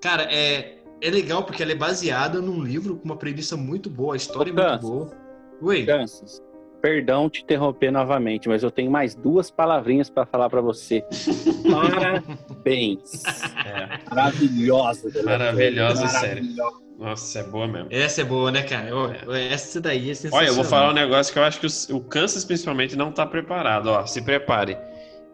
[0.00, 4.14] Cara, é, é legal porque ela é baseada num livro com uma premissa muito boa,
[4.14, 5.10] a história é muito boa.
[5.62, 5.86] Oi.
[5.86, 6.42] Kansas,
[6.86, 11.02] perdão te interromper novamente, mas eu tenho mais duas palavrinhas pra falar pra você.
[11.70, 13.22] Parabéns.
[13.64, 15.22] É, Maravilhosa.
[15.24, 16.40] maravilhosa série.
[16.42, 16.86] Maravilhosa.
[16.98, 17.88] Nossa, é boa mesmo.
[17.90, 18.88] Essa é boa, né, cara?
[18.96, 20.38] Ó, Essa daí é sensacional.
[20.40, 23.12] Olha, eu vou falar um negócio que eu acho que o, o Kansas, principalmente, não
[23.12, 23.88] tá preparado.
[23.88, 24.78] Ó, se prepare.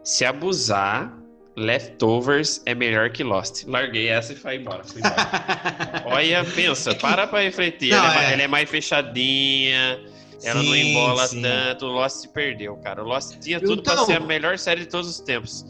[0.03, 1.17] Se abusar,
[1.57, 3.65] Leftovers é melhor que Lost.
[3.69, 4.83] Larguei essa e fui embora.
[4.83, 6.03] Fui embora.
[6.07, 7.91] Olha, pensa, para pra refletir.
[7.91, 8.33] Não, ela, é, ma- é.
[8.33, 10.01] ela é mais fechadinha,
[10.43, 11.43] ela não Sim, embola sim.
[11.43, 11.86] tanto.
[11.86, 13.03] O Lost se perdeu, cara.
[13.03, 15.64] O Lost tinha tudo pra Então- ser a melhor série de todos os tempos.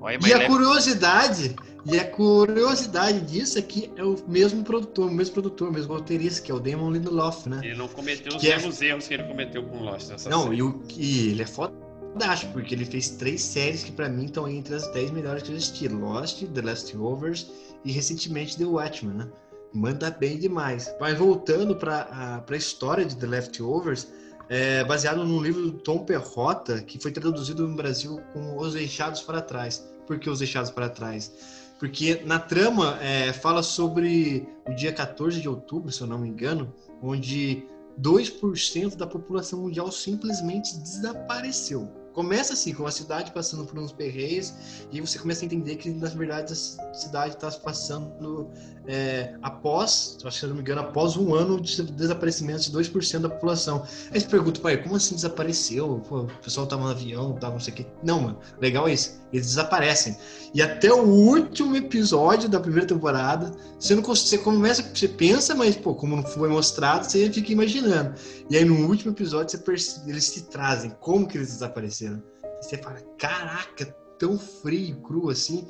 [0.00, 5.08] Olha, E a Left- curiosidade, e a curiosidade disso é que é o mesmo produtor,
[5.10, 7.60] o mesmo produtor, o mesmo roteirista, que é o Damon Lindelof, né?
[7.64, 10.44] ele não cometeu os Que é- mesmos erros que ele cometeu com Lost nessa Não,
[10.44, 10.56] série.
[10.56, 14.48] e, o, e ele é fodástico, porque ele fez três séries que pra mim estão
[14.48, 15.88] entre as 10 melhores que eu assisti.
[15.88, 17.48] Lost, The Leftovers
[17.84, 19.28] e recentemente The Watchmen, né?
[19.72, 20.94] Manda bem demais.
[21.00, 24.08] Mas voltando pra, a, história de The Leftovers,
[24.48, 29.20] é baseado num livro do Tom Perrota, que foi traduzido no Brasil com Os Deixados
[29.20, 29.86] para Trás.
[30.06, 31.32] Por que Os Deixados para Trás?
[31.78, 36.28] Porque na trama é, fala sobre o dia 14 de outubro, se eu não me
[36.28, 37.64] engano, onde
[38.00, 41.88] 2% da população mundial simplesmente desapareceu.
[42.18, 44.52] Começa assim, com a cidade passando por uns perreios,
[44.90, 48.50] e você começa a entender que, na verdade, a cidade está passando
[48.88, 53.84] é, após, se não me engano, após um ano de desaparecimento de 2% da população.
[54.10, 56.02] Aí você pergunta, pai, como assim desapareceu?
[56.08, 57.86] Pô, o pessoal tava no avião, tava não sei o quê.
[58.02, 59.20] Não, mano, legal é isso.
[59.30, 60.16] Eles desaparecem.
[60.54, 65.76] E até o último episódio da primeira temporada, você não você começa, você pensa, mas
[65.76, 68.14] pô, como não foi mostrado, você fica imaginando.
[68.48, 72.07] E aí no último episódio você perce- eles se trazem como que eles desapareceram.
[72.14, 73.84] E você fala, caraca,
[74.18, 75.66] tão frio, cru assim.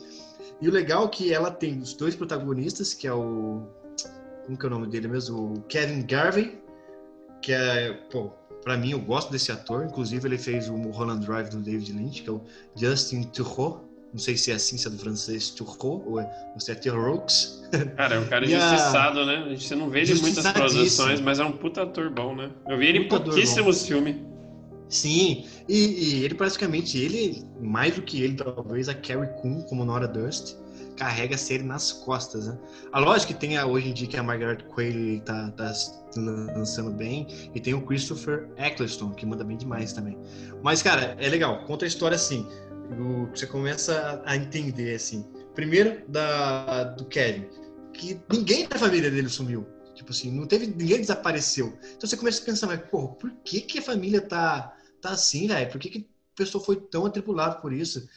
[0.61, 3.63] E o legal é que ela tem os dois protagonistas, que é o
[4.47, 5.53] como que é o nome dele mesmo?
[5.55, 6.59] O Kevin Garvey,
[7.43, 8.31] que é, pô,
[8.65, 12.23] pra mim eu gosto desse ator, inclusive ele fez o Mulholland Drive do David Lynch,
[12.23, 12.41] que é o
[12.75, 16.59] Justin Theroux, não sei se é assim, se é do francês Theroux, ou, é, ou
[16.61, 17.63] se é Theroux.
[17.95, 19.55] Cara, é um cara E a- injustiçado, né?
[19.55, 22.51] Você não vê ele em muitas produções, mas é um puta ator bom, né?
[22.67, 24.17] Eu vi ele em pouquíssimos filmes.
[24.89, 25.77] Sim, e,
[26.21, 30.57] e ele praticamente, ele, mais do que ele, talvez, a Carrie Coon, como Nora Durst,
[30.97, 32.59] carrega a série nas costas, né?
[32.91, 35.73] A lógica que tem a- hoje em dia que a Margaret Qualley tá, tá
[36.17, 40.19] lançando bem, e tem o Christopher Eccleston, que manda bem demais também.
[40.63, 42.47] Mas, cara, é legal, conta a história assim,
[42.99, 45.25] o- você começa a entender, assim,
[45.55, 47.47] primeiro da, do Kevin,
[47.93, 49.67] que ninguém da família dele sumiu.
[49.95, 50.69] Tipo assim, não teve.
[50.69, 51.77] Ninguém desapareceu.
[51.97, 55.47] Então você começa a pensar, mas, porra, por que, que a família tá, tá assim,
[55.47, 55.71] velho?
[55.71, 58.09] Por que, que a pessoa foi tão atribulada por isso?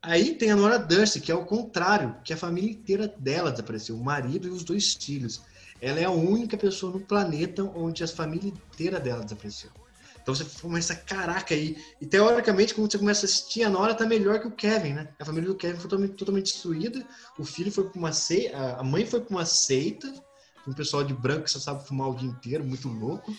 [0.00, 3.96] Aí tem a Nora Durst, que é o contrário, que a família inteira dela desapareceu,
[3.96, 5.42] o marido e os dois filhos.
[5.80, 9.70] Ela é a única pessoa no planeta onde a família inteira dela desapareceu.
[10.28, 11.82] Então você começa, caraca, aí.
[12.00, 15.08] E teoricamente, quando você começa a assistir, a Nora tá melhor que o Kevin, né?
[15.18, 17.06] A família do Kevin foi totalmente, totalmente destruída.
[17.38, 20.12] O filho foi pra uma seita, a mãe foi pra uma seita,
[20.66, 23.34] um pessoal de branco que só sabe fumar o dia inteiro, muito louco.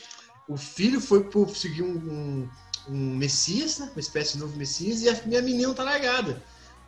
[0.47, 2.49] O filho foi por seguir um, um,
[2.89, 3.89] um Messias, né?
[3.91, 6.41] uma espécie de novo Messias, e a minha menina tá largada.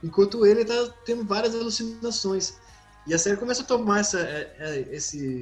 [0.03, 2.59] Enquanto ele tá tendo várias alucinações.
[3.07, 4.95] E a série começa a tomar essa, é, é,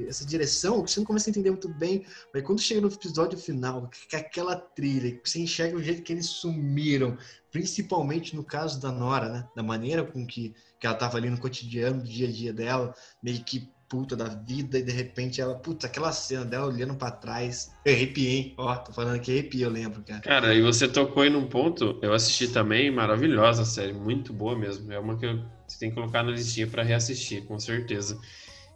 [0.08, 2.06] essa direção que você não começa a entender muito bem.
[2.32, 6.12] Mas quando chega no episódio final, que é aquela trilha, você enxerga o jeito que
[6.12, 7.18] eles sumiram,
[7.52, 9.48] principalmente no caso da Nora, né?
[9.54, 12.94] Da maneira com que, que ela tava ali no cotidiano, do dia a dia dela,
[13.22, 17.10] meio que puta da vida, e de repente ela, puta, aquela cena dela olhando pra
[17.10, 17.72] trás.
[17.84, 18.54] Eu arrepiei, hein?
[18.56, 20.20] Ó, tô falando que arrepiei, eu lembro, cara.
[20.20, 24.56] Cara, e você tocou aí num ponto, eu assisti também, maravilhosa a série, muito boa
[24.56, 24.90] mesmo.
[24.92, 25.26] É uma que
[25.66, 28.16] você tem que colocar na listinha pra reassistir, com certeza.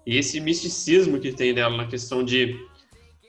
[0.04, 2.58] E esse misticismo que tem nela na questão de.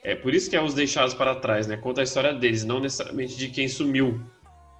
[0.02, 1.76] É por isso que é os deixados para trás, né?
[1.76, 4.20] Conta a história deles, não necessariamente de quem sumiu.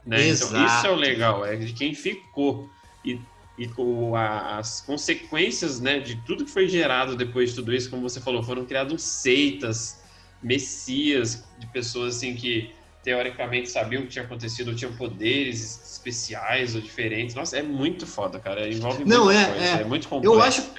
[0.05, 0.29] Né?
[0.29, 0.65] Então, Exato.
[0.65, 2.69] isso é o legal, é de quem ficou.
[3.05, 3.19] E,
[3.59, 7.89] e com a- as consequências né, de tudo que foi gerado depois de tudo isso,
[7.89, 10.03] como você falou, foram criados seitas,
[10.43, 16.75] messias, de pessoas assim que teoricamente sabiam o que tinha acontecido, ou tinham poderes especiais
[16.75, 17.35] ou diferentes.
[17.37, 18.69] Nossa, é muito foda, cara.
[18.69, 19.81] Envolve Não, é- coisa, é.
[19.83, 20.35] é muito complexo.
[20.37, 20.71] Eu acho,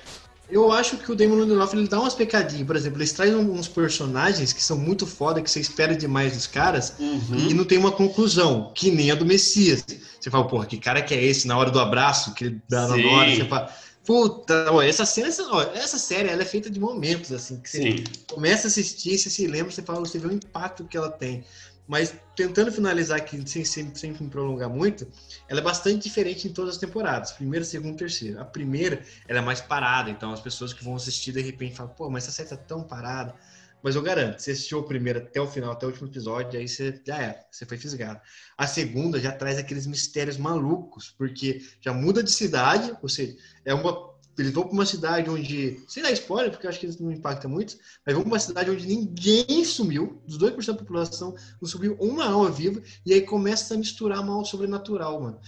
[0.50, 2.66] eu acho que o Damon Lindelof ele dá umas pecadinhas.
[2.66, 6.48] Por exemplo, eles trazem uns personagens que são muito foda, que você espera demais dos
[6.48, 7.50] caras, Uhum.
[7.50, 9.84] e não tem uma conclusão, que nem a do Messias.
[10.20, 12.88] Você fala, porra, que cara que é esse na hora do abraço, que ele dá
[12.88, 13.06] na Sim.
[13.06, 13.74] hora, você fala,
[14.06, 17.70] puta, ó, essa cena, essa, ó, essa série, ela é feita de momentos, assim, que
[17.70, 18.04] você Sim.
[18.32, 21.44] começa a assistir, você se lembra, você fala, você vê o impacto que ela tem.
[21.88, 25.08] Mas tentando finalizar aqui, sem, sem, sem me prolongar muito,
[25.48, 27.32] ela é bastante diferente em todas as temporadas.
[27.32, 28.42] Primeira, segunda, terceira.
[28.42, 31.94] A primeira, ela é mais parada, então as pessoas que vão assistir de repente falam,
[31.94, 33.34] pô, mas essa série tá tão parada.
[33.82, 36.68] Mas eu garanto, você assistiu o primeiro até o final, até o último episódio, aí
[36.68, 38.20] você já é, você foi fisgado.
[38.58, 43.74] A segunda já traz aqueles mistérios malucos, porque já muda de cidade, ou seja, é
[43.74, 44.07] uma.
[44.38, 45.84] Eles vão para uma cidade onde.
[45.88, 47.76] Sem dar spoiler, porque acho que isso não impacta muito,
[48.06, 52.26] mas vão para uma cidade onde ninguém sumiu, dos 2% da população, não subiu uma
[52.26, 55.40] alma viva, e aí começa a misturar mal sobrenatural, mano.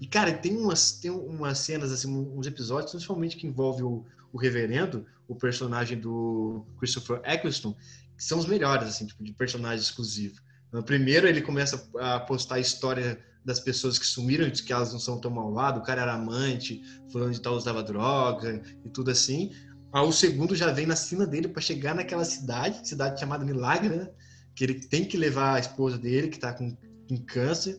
[0.00, 4.38] E, cara, tem umas, tem umas cenas, assim, uns episódios, principalmente que envolve o, o
[4.38, 7.74] reverendo, o personagem do Christopher Eccleston,
[8.16, 10.40] que são os melhores, assim, tipo, de personagem exclusivo.
[10.84, 15.30] Primeiro, ele começa a postar história das pessoas que sumiram, que elas não são tão
[15.30, 19.50] malvadas, o cara era amante, fulano de tal usava droga e tudo assim.
[19.92, 23.96] Aí o segundo já vem na cena dele para chegar naquela cidade, cidade chamada Milagre,
[23.96, 24.10] né?
[24.54, 26.76] Que ele tem que levar a esposa dele, que tá com,
[27.08, 27.78] com câncer.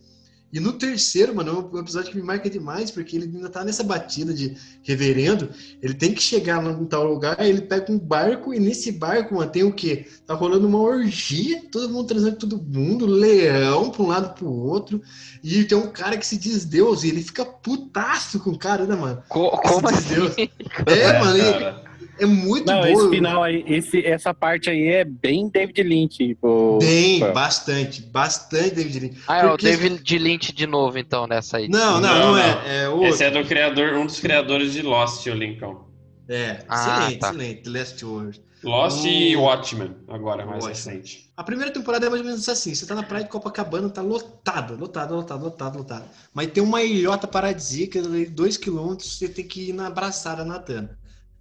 [0.54, 3.64] E no terceiro, mano, é um episódio que me marca demais, porque ele ainda tá
[3.66, 5.50] nessa batida de reverendo.
[5.82, 9.36] Ele tem que chegar lá em tal lugar, ele pega um barco, e nesse barco,
[9.36, 10.08] mano, tem o quê?
[10.26, 15.02] Tá rolando uma orgia, todo mundo transando todo mundo, leão pra um lado pro outro.
[15.44, 18.86] E tem um cara que se diz Deus, e ele fica putaço com o cara,
[18.86, 19.22] né, mano?
[19.28, 20.36] Co- como Se diz assim?
[20.36, 20.50] Deus.
[20.88, 21.85] É, mano, e- cara.
[22.20, 22.90] É muito Não, boa.
[22.92, 26.18] esse final aí, esse, essa parte aí é bem David Lynch.
[26.18, 29.18] Tipo, Bem, tipo, bastante, bastante David Lynch.
[29.28, 31.68] Ah, é o Porque- David Lynch de novo, então, nessa aí.
[31.70, 32.38] Não, não, Não, não, não.
[32.38, 32.84] é.
[32.84, 33.08] É outro.
[33.08, 35.86] Esse é do criador, um dos criadores de Lost, o Lincoln.
[36.28, 37.30] É, Ah, excelente, tá.
[37.30, 37.70] excelente.
[37.70, 38.42] Last Word.
[38.64, 39.08] Lost Hum.
[39.10, 40.98] e Watchmen, agora mais Watchmen.
[40.98, 41.30] recente.
[41.38, 42.74] A primeira temporada é mais ou menos assim.
[42.74, 46.06] Você tá na praia de Copacabana, tá lotada, lotada, lotada, lotada, lotada.
[46.34, 50.90] Mas tem uma ilhota paradisíaca, de dois quilômetros, você tem que ir na abraçada nadando.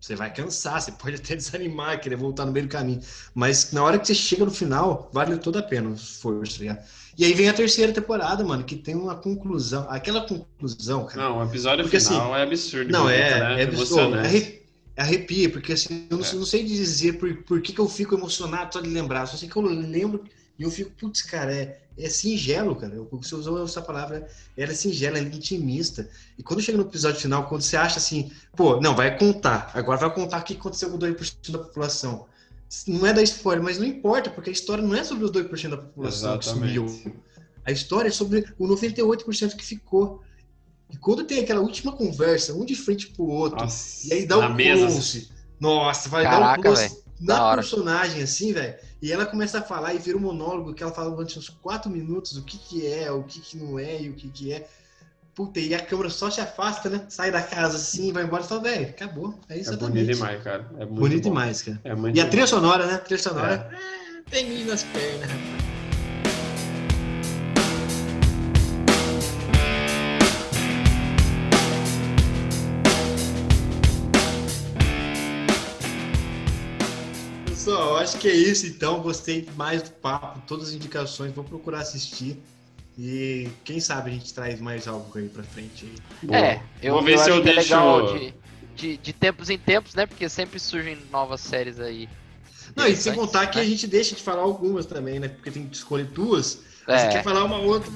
[0.05, 3.01] Você vai cansar, você pode até desanimar, querer voltar no meio do caminho.
[3.35, 6.61] Mas na hora que você chega no final, vale toda a pena o esforço, tá
[6.61, 6.85] ligado?
[7.17, 9.87] E aí vem a terceira temporada, mano, que tem uma conclusão.
[9.89, 11.23] Aquela conclusão, cara.
[11.29, 12.93] Não, o episódio Porque, final é absurdo.
[12.93, 13.61] Não, bonito, é, né?
[13.61, 14.03] é absurdo.
[14.03, 14.27] Emocionante.
[14.27, 14.65] Arre-
[14.97, 16.33] Arrepia, porque assim, eu não, É.
[16.35, 19.27] não sei dizer por, por que, que eu fico emocionado só de lembrar.
[19.27, 20.23] Só sei que eu lembro
[20.59, 22.95] e eu fico, putz, cara, é, é singelo, cara.
[22.95, 24.27] Eu- Você usou essa palavra,
[24.57, 26.09] ela é singela, ela é intimista.
[26.39, 29.99] E quando chega no episódio final, quando você acha assim, pô, não, vai contar, agora
[29.99, 32.27] vai contar o que aconteceu com 2% da população.
[32.89, 35.71] Não é da spoiler, mas não importa, porque a história não é sobre os 2%
[35.71, 36.75] da população que Exatamente.
[36.75, 37.17] sumiu.
[37.65, 40.21] A história é sobre o 98% que ficou.
[40.91, 44.37] E quando tem aquela última conversa, um de frente pro outro, Nossa, e aí dá
[44.37, 44.87] na o mesa.
[44.87, 45.29] close.
[45.61, 47.03] Nossa, vai dar Caraca, o close velho.
[47.21, 47.63] na hora.
[47.63, 48.75] personagem, assim, velho.
[49.05, 51.91] E ela começa a falar e vira um monólogo que ela fala durante uns quatro
[51.91, 54.67] minutos o que que é, o que que não é e o que que é.
[55.35, 57.05] Puta, e a câmera só se afasta, né?
[57.11, 59.39] Sai da casa assim, vai embora e fala, velho, acabou.
[59.47, 59.93] É É exatamente.
[60.05, 60.71] bonito demais, cara.
[60.79, 61.29] É muito Bonito bom.
[61.31, 61.81] demais, cara.
[61.85, 62.95] É E a trilha sonora, né?
[62.95, 63.71] A trilha sonora.
[63.75, 65.74] ah, tem milho nas pernas, rapaz.
[77.85, 79.01] Pessoal, eu acho que é isso então.
[79.01, 82.39] Gostei mais do papo, todas as indicações, vou procurar assistir.
[82.99, 85.85] E quem sabe a gente traz mais algo aí pra frente
[86.23, 86.35] aí.
[86.35, 87.75] É, eu, Vou ver eu se acho eu que é deixo.
[87.75, 88.35] legal de,
[88.77, 90.07] de, de tempos em tempos, né?
[90.07, 92.09] Porque sempre surgem novas séries aí.
[92.75, 93.65] Não, e sem contar que né?
[93.65, 95.29] a gente deixa de falar algumas também, né?
[95.29, 96.61] Porque tem que escolher duas.
[96.87, 97.09] Aí Você É.
[97.11, 97.91] quer falar uma outra.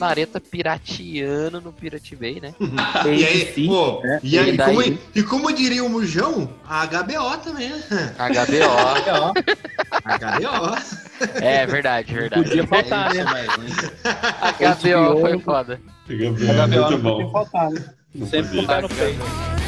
[0.00, 2.54] Teve também uma nareta pirateando no Pirate Bay, né?
[3.06, 4.20] E aí, ABC, pô, né?
[4.22, 4.74] e, aí, E daí?
[4.74, 8.14] como, e como diria o Mujão, a HBO também, né?
[8.18, 9.32] HBO.
[10.04, 11.00] HBO.
[11.42, 12.44] É verdade, verdade.
[12.44, 13.46] Podia faltar, é né?
[14.40, 15.80] A HBO foi foda.
[16.08, 17.30] Gabriela muito não podia bom.
[17.30, 17.84] faltar, né?
[18.26, 18.62] Sempre podia.
[18.62, 19.59] botar no peito.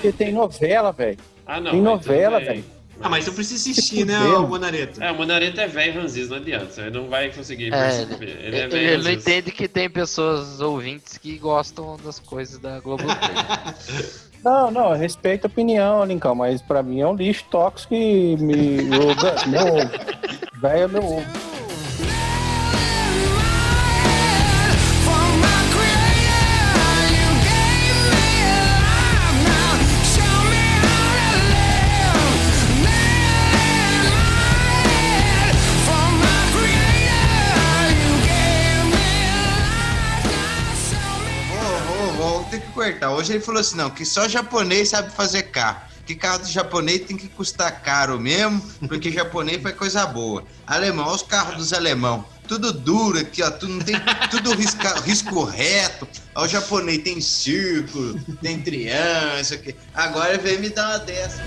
[0.00, 1.18] Porque tem novela, velho.
[1.46, 1.72] Ah, não.
[1.72, 2.46] Tem mas novela, bem.
[2.48, 2.64] velho.
[3.02, 5.02] Ah, mas eu preciso assistir, né, ô Monareto?
[5.02, 6.66] É, o Monareta é velho ranzis, não adianta.
[6.70, 8.24] Você não vai conseguir É, perceber.
[8.28, 12.58] ele, Ele é ele velho não entende que tem pessoas ouvintes que gostam das coisas
[12.58, 13.16] da Globoplay.
[14.42, 18.38] Não, não, eu respeito a opinião, Lincão, mas pra mim é um lixo tóxico e
[18.38, 18.78] me.
[18.96, 19.90] o ga- meu ovo.
[20.62, 21.26] Velho é meu ovo.
[42.80, 43.10] Cortar.
[43.10, 45.82] Hoje ele falou assim, não, que só japonês sabe fazer carro.
[46.06, 50.44] Que carro do japonês tem que custar caro mesmo, porque japonês faz coisa boa.
[50.66, 52.24] Alemão, olha os carros dos alemão.
[52.48, 53.50] Tudo duro aqui, ó.
[53.50, 53.94] Tudo, não tem,
[54.30, 56.08] tudo risca- risco reto.
[56.34, 59.76] Ó, o japonês tem círculo, tem triângulo, isso aqui.
[59.94, 61.42] Agora vem me dar uma dessa.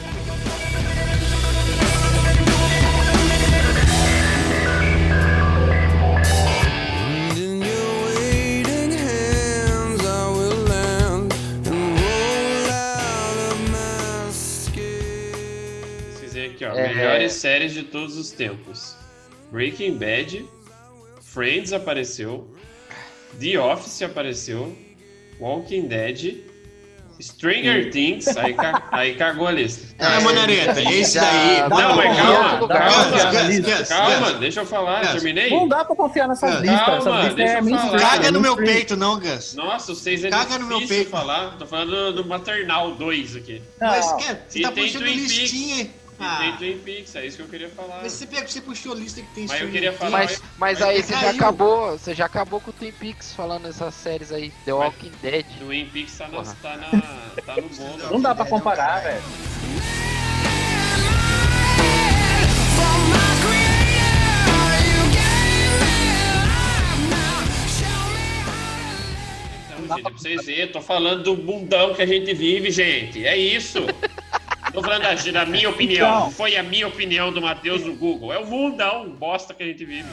[16.34, 16.74] Fizer aqui, ó.
[16.74, 16.94] É.
[16.94, 18.96] Melhores séries de todos os tempos.
[19.52, 20.44] Breaking Bad,
[21.22, 22.48] Friends apareceu,
[23.40, 24.76] The Office apareceu,
[25.40, 26.38] Walking Dead,
[27.22, 29.96] Stranger Things, aí, ca- aí cagou a lista.
[30.00, 31.60] Ah, Monareta, esse Já- daí.
[31.62, 33.86] Não, Não, mas calma, calma, calma.
[33.88, 35.52] Calma, deixa eu falar, terminei?
[35.52, 37.06] Não dá pra confiar nessas Calma, listas.
[37.06, 38.00] Essas listas deixa é eu falar.
[38.00, 39.54] Caga no meu peito, não, Gus.
[39.54, 41.12] Nossa, vocês é Caga no meu peito.
[41.12, 41.56] falar.
[41.60, 43.62] Tô falando do, do Maternal 2 aqui.
[43.80, 44.18] Mas, Não.
[44.18, 45.90] cara, você tá puxando Twin Peaks.
[46.24, 48.00] E Ah, tem Twin Peaks, é isso que eu queria falar.
[48.02, 50.12] mas você, pega, você puxou a lista que tem Mas eu queria falar-.
[50.20, 53.68] Mas, mas Mas aí você já acabou, você já acabou com o Twin Peaks falando
[53.68, 55.46] essas séries aí, The Walking Dead.
[55.60, 56.58] Twin Peaks tá, na, Porra.
[56.62, 56.90] tá, na,
[57.46, 58.14] tá no bolo.
[58.14, 59.22] Não dá pra comparar, velho.
[69.66, 73.26] Então, gente, pra vocês verem, tô falando do mundão que a gente vive, gente.
[73.26, 73.80] É isso.
[74.74, 76.18] Tô falando da, da minha opinião.
[76.18, 76.32] Então.
[76.32, 78.34] Foi a minha opinião do Matheus do Google.
[78.34, 80.10] É o mundão bosta que a gente vive.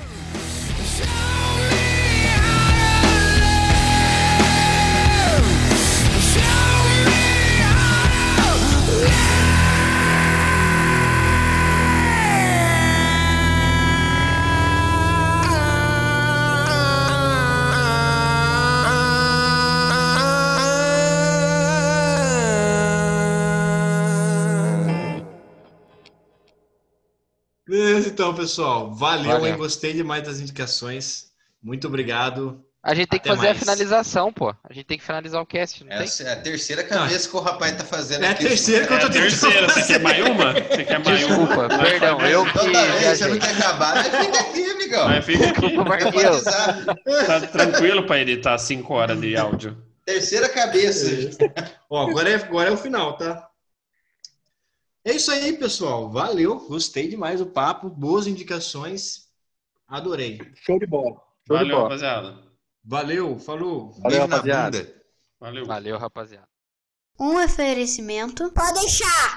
[28.10, 28.92] Então, pessoal.
[28.94, 29.46] Valeu, Valeu.
[29.46, 29.56] hein?
[29.56, 31.30] Gostei demais das indicações.
[31.62, 32.62] Muito obrigado.
[32.82, 33.58] A gente tem que Até fazer a mais.
[33.60, 34.54] finalização, pô.
[34.64, 35.98] A gente tem que finalizar o cast, não tem?
[35.98, 38.44] Essa é a terceira cabeça que o rapaz tá fazendo É a aqui.
[38.46, 39.68] terceira que É eu tô a terceira.
[39.68, 40.52] Você quer mais uma?
[40.54, 41.68] Você quer mais Desculpa, uma?
[41.78, 45.08] perdão, eu que Toda vez, você não quer acabar, mas fica aqui, amigão.
[45.08, 45.60] Mas fica aqui.
[45.60, 47.26] Desculpa.
[47.26, 49.76] Tá tranquilo pra editar 5 horas de áudio.
[50.06, 51.06] Terceira cabeça.
[51.90, 53.46] Ó, agora é, agora é o final, tá?
[55.04, 56.10] É isso aí, pessoal.
[56.10, 56.60] Valeu.
[56.68, 57.88] Gostei demais do papo.
[57.88, 59.28] Boas indicações.
[59.88, 60.40] Adorei.
[60.54, 61.14] Show de bola.
[61.46, 61.82] Show de Valeu, bola.
[61.88, 62.38] rapaziada.
[62.84, 63.38] Valeu.
[63.38, 63.92] Falou.
[63.92, 64.78] Valeu, Beijo na rapaziada.
[64.78, 65.02] bunda.
[65.40, 65.66] Valeu.
[65.66, 66.48] Valeu, rapaziada.
[67.18, 68.50] Um oferecimento.
[68.52, 69.36] Pode deixar!